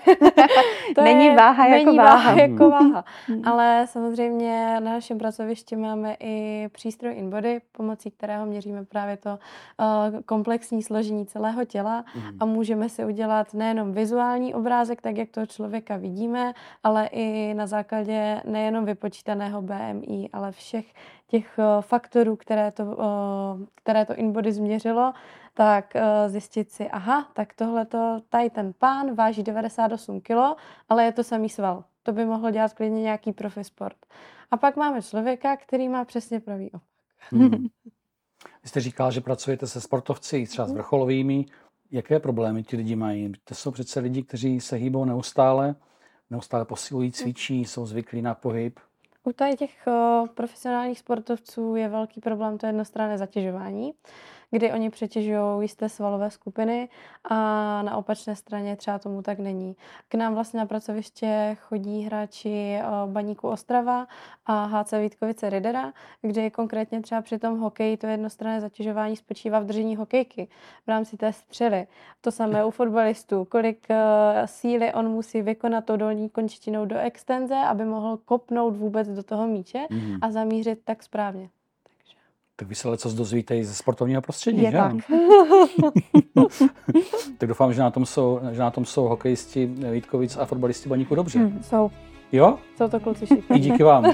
to 0.96 1.02
Není 1.02 1.26
je, 1.26 1.36
váha 1.36 1.66
jako 1.68 1.86
není 1.86 1.98
váha. 1.98 2.16
váha 2.16 2.42
jako 2.42 2.70
váha. 2.70 3.06
Mhm. 3.30 3.42
Ale 3.48 3.86
samozřejmě 3.88 4.74
na 4.74 4.92
našem 4.92 5.18
pracovišti 5.18 5.76
máme 5.76 6.16
i 6.20 6.68
přístroj 6.72 7.14
InBody, 7.18 7.62
pomocí 7.72 8.12
kterého 8.12 8.46
měříme 8.46 8.86
právě 8.86 9.18
to 9.18 9.30
uh, 9.30 10.20
komplexní 10.26 10.84
složení 10.84 11.26
celého 11.26 11.66
těla 11.66 12.06
Mhm. 12.16 12.38
a 12.40 12.46
můžeme 12.46 12.90
si 12.90 13.06
udělat 13.06 13.54
nejenom 13.54 13.92
vizuální 13.94 14.54
obrázek, 14.54 15.02
tak 15.02 15.18
jak 15.18 15.30
toho 15.30 15.46
člověka 15.46 15.98
vidíme, 15.98 16.54
ale 16.84 17.08
i 17.12 17.54
na 17.54 17.68
základě 17.68 18.42
nejenom 18.46 18.86
vypočítaného 18.86 19.62
BMI, 19.62 20.30
ale 20.34 20.52
všech 20.52 20.86
těch 21.34 21.60
eh, 21.60 21.82
faktorů, 21.82 22.36
které 22.36 22.72
to, 22.72 22.84
eh, 22.84 23.66
které 23.76 24.06
to 24.06 24.16
InBody 24.16 24.52
změřilo, 24.52 25.14
tak 25.54 25.96
eh, 25.96 26.30
zjistit 26.30 26.72
si, 26.72 26.90
aha, 26.90 27.30
tak 27.34 27.54
tohleto, 27.54 28.22
tady 28.30 28.50
ten 28.50 28.74
pán 28.78 29.16
váží 29.16 29.44
98 29.44 30.22
kg, 30.22 30.60
ale 30.90 31.06
je 31.06 31.12
to 31.12 31.24
samý 31.24 31.50
sval. 31.50 31.84
To 32.04 32.12
by 32.12 32.26
mohlo 32.26 32.52
dělat 32.52 32.74
klidně 32.74 33.02
nějaký 33.02 33.32
profi 33.32 33.64
sport. 33.64 33.98
A 34.52 34.58
pak 34.58 34.76
máme 34.76 35.02
člověka, 35.02 35.58
který 35.58 35.90
má 35.90 36.06
přesně 36.06 36.40
pravý 36.40 36.72
opak. 36.72 36.88
Hmm. 37.32 37.50
Vy 38.64 38.70
jste 38.70 38.80
říkal, 38.80 39.12
že 39.12 39.22
pracujete 39.22 39.68
se 39.68 39.82
sportovci, 39.82 40.46
třeba 40.46 40.68
s 40.68 40.72
vrcholovými. 40.72 41.46
Jaké 41.92 42.20
problémy 42.20 42.64
ti 42.64 42.78
lidi 42.78 42.96
mají? 42.96 43.32
To 43.44 43.56
jsou 43.56 43.72
přece 43.72 44.00
lidi, 44.00 44.24
kteří 44.24 44.62
se 44.62 44.76
hýbou 44.76 45.06
neustále, 45.06 45.76
neustále 46.30 46.66
posilují, 46.66 47.12
cvičí, 47.12 47.66
jsou 47.66 47.86
zvyklí 47.86 48.22
na 48.22 48.36
pohyb. 48.36 48.80
U 49.24 49.34
tady 49.34 49.56
těch 49.56 49.88
o, 49.88 50.28
profesionálních 50.34 51.00
sportovců 51.00 51.76
je 51.76 51.90
velký 51.90 52.22
problém 52.22 52.58
to 52.58 52.66
jednostranné 52.66 53.18
zatěžování, 53.18 53.94
kdy 54.54 54.72
oni 54.72 54.90
přetěžují 54.90 55.62
jisté 55.62 55.90
svalové 55.90 56.32
skupiny 56.32 56.90
a 57.30 57.36
na 57.82 57.98
opačné 57.98 58.36
straně 58.36 58.76
třeba 58.76 59.00
tomu 59.00 59.22
tak 59.22 59.40
není. 59.40 59.76
K 60.10 60.16
nám 60.16 60.34
vlastně 60.34 60.60
na 60.60 60.66
pracoviště 60.66 61.58
chodí 61.62 62.02
hráči 62.02 62.80
o, 63.04 63.08
Baníku 63.08 63.48
Ostrava 63.50 64.08
a 64.46 64.66
HC 64.66 64.92
Vítkovice 64.92 65.50
Ridera, 65.50 65.94
kde 66.22 66.50
konkrétně 66.50 67.02
třeba 67.02 67.22
při 67.22 67.40
tom 67.40 67.60
hokeji 67.60 67.98
to 67.98 68.08
jednostranné 68.08 68.62
zatěžování 68.62 69.16
spočívá 69.16 69.60
v 69.60 69.66
držení 69.66 69.96
hokejky 69.96 70.48
v 70.86 70.88
rámci 70.88 71.18
té 71.18 71.34
střely. 71.34 71.88
To 72.22 72.32
samé 72.32 72.66
u 72.66 72.72
fotbalistů, 72.72 73.46
kolik 73.46 73.88
uh, 73.90 73.96
síly 74.46 74.94
on 74.94 75.08
musí 75.10 75.42
vykonat 75.42 75.86
tou 75.86 75.98
dolní 75.98 76.30
končetinou 76.30 76.86
do 76.86 76.98
extenze, 77.00 77.56
aby 77.56 77.86
mohl 77.86 78.18
kopnout 78.18 78.76
vůbec 78.78 79.08
do 79.08 79.24
toho 79.24 79.48
míče 79.48 79.80
Mhm. 79.90 80.18
a 80.22 80.32
zamířit 80.32 80.80
tak 80.84 81.04
správně. 81.04 81.50
Tak 82.56 82.68
vy 82.68 82.76
se 82.76 82.88
ale 82.88 82.98
co 82.98 83.10
dozvíte 83.14 83.58
i 83.58 83.64
ze 83.66 83.74
sportovního 83.74 84.22
prostředí, 84.22 84.62
Je 84.64 84.72
že? 84.72 84.78
tak. 84.78 84.94
tak 87.38 87.50
doufám, 87.50 87.74
že 87.74 87.82
na 87.82 87.92
tom 87.92 88.06
jsou, 88.06 88.40
že 88.52 88.60
na 88.60 88.72
tom 88.72 88.86
jsou 88.86 89.04
hokejisti 89.08 89.66
Vítkovic 89.92 90.38
a 90.38 90.46
fotbalisti 90.46 90.90
Baníku 90.90 91.16
dobře. 91.16 91.40
Hmm. 91.40 91.60
Jsou, 91.64 91.92
Jo? 92.32 92.58
jsou 92.78 92.88
to 92.90 93.00
kluci 93.00 93.26
všichni. 93.26 93.56
I 93.58 93.60
díky 93.60 93.84
vám. 93.84 94.04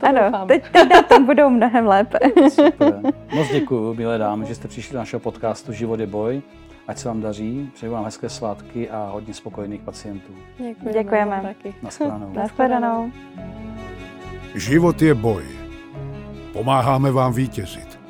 To 0.00 0.06
Ano, 0.06 0.20
doufám. 0.24 0.48
teď, 0.48 0.64
teď 0.72 0.88
na 0.90 1.02
tom 1.02 1.26
budou 1.26 1.50
mnohem 1.50 1.86
lépe. 1.86 2.18
Super. 2.50 3.00
Moc 3.34 3.48
děkuji, 3.52 3.94
milé 3.94 4.18
dámy, 4.18 4.46
že 4.46 4.54
jste 4.54 4.68
přišli 4.68 4.92
do 4.92 4.98
našeho 4.98 5.20
podcastu 5.20 5.72
Život 5.72 6.00
je 6.00 6.06
boj. 6.06 6.42
Ať 6.88 6.98
se 6.98 7.08
vám 7.08 7.20
daří, 7.20 7.70
přeju 7.74 7.92
vám 7.92 8.04
hezké 8.04 8.28
svátky 8.28 8.90
a 8.90 9.10
hodně 9.12 9.34
spokojených 9.34 9.80
pacientů. 9.80 10.32
Děkujeme. 10.58 10.92
Děkujeme. 11.02 11.40
Taky. 11.42 11.74
Naschledanou. 11.82 12.32
Nashledanou. 12.32 13.12
Život 14.54 15.02
je 15.02 15.14
boj. 15.14 15.44
Pomáháme 16.52 17.12
vám 17.12 17.32
vítězit. 17.32 18.00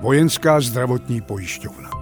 Vojenská 0.00 0.60
zdravotní 0.60 1.20
pojišťovna. 1.20 1.99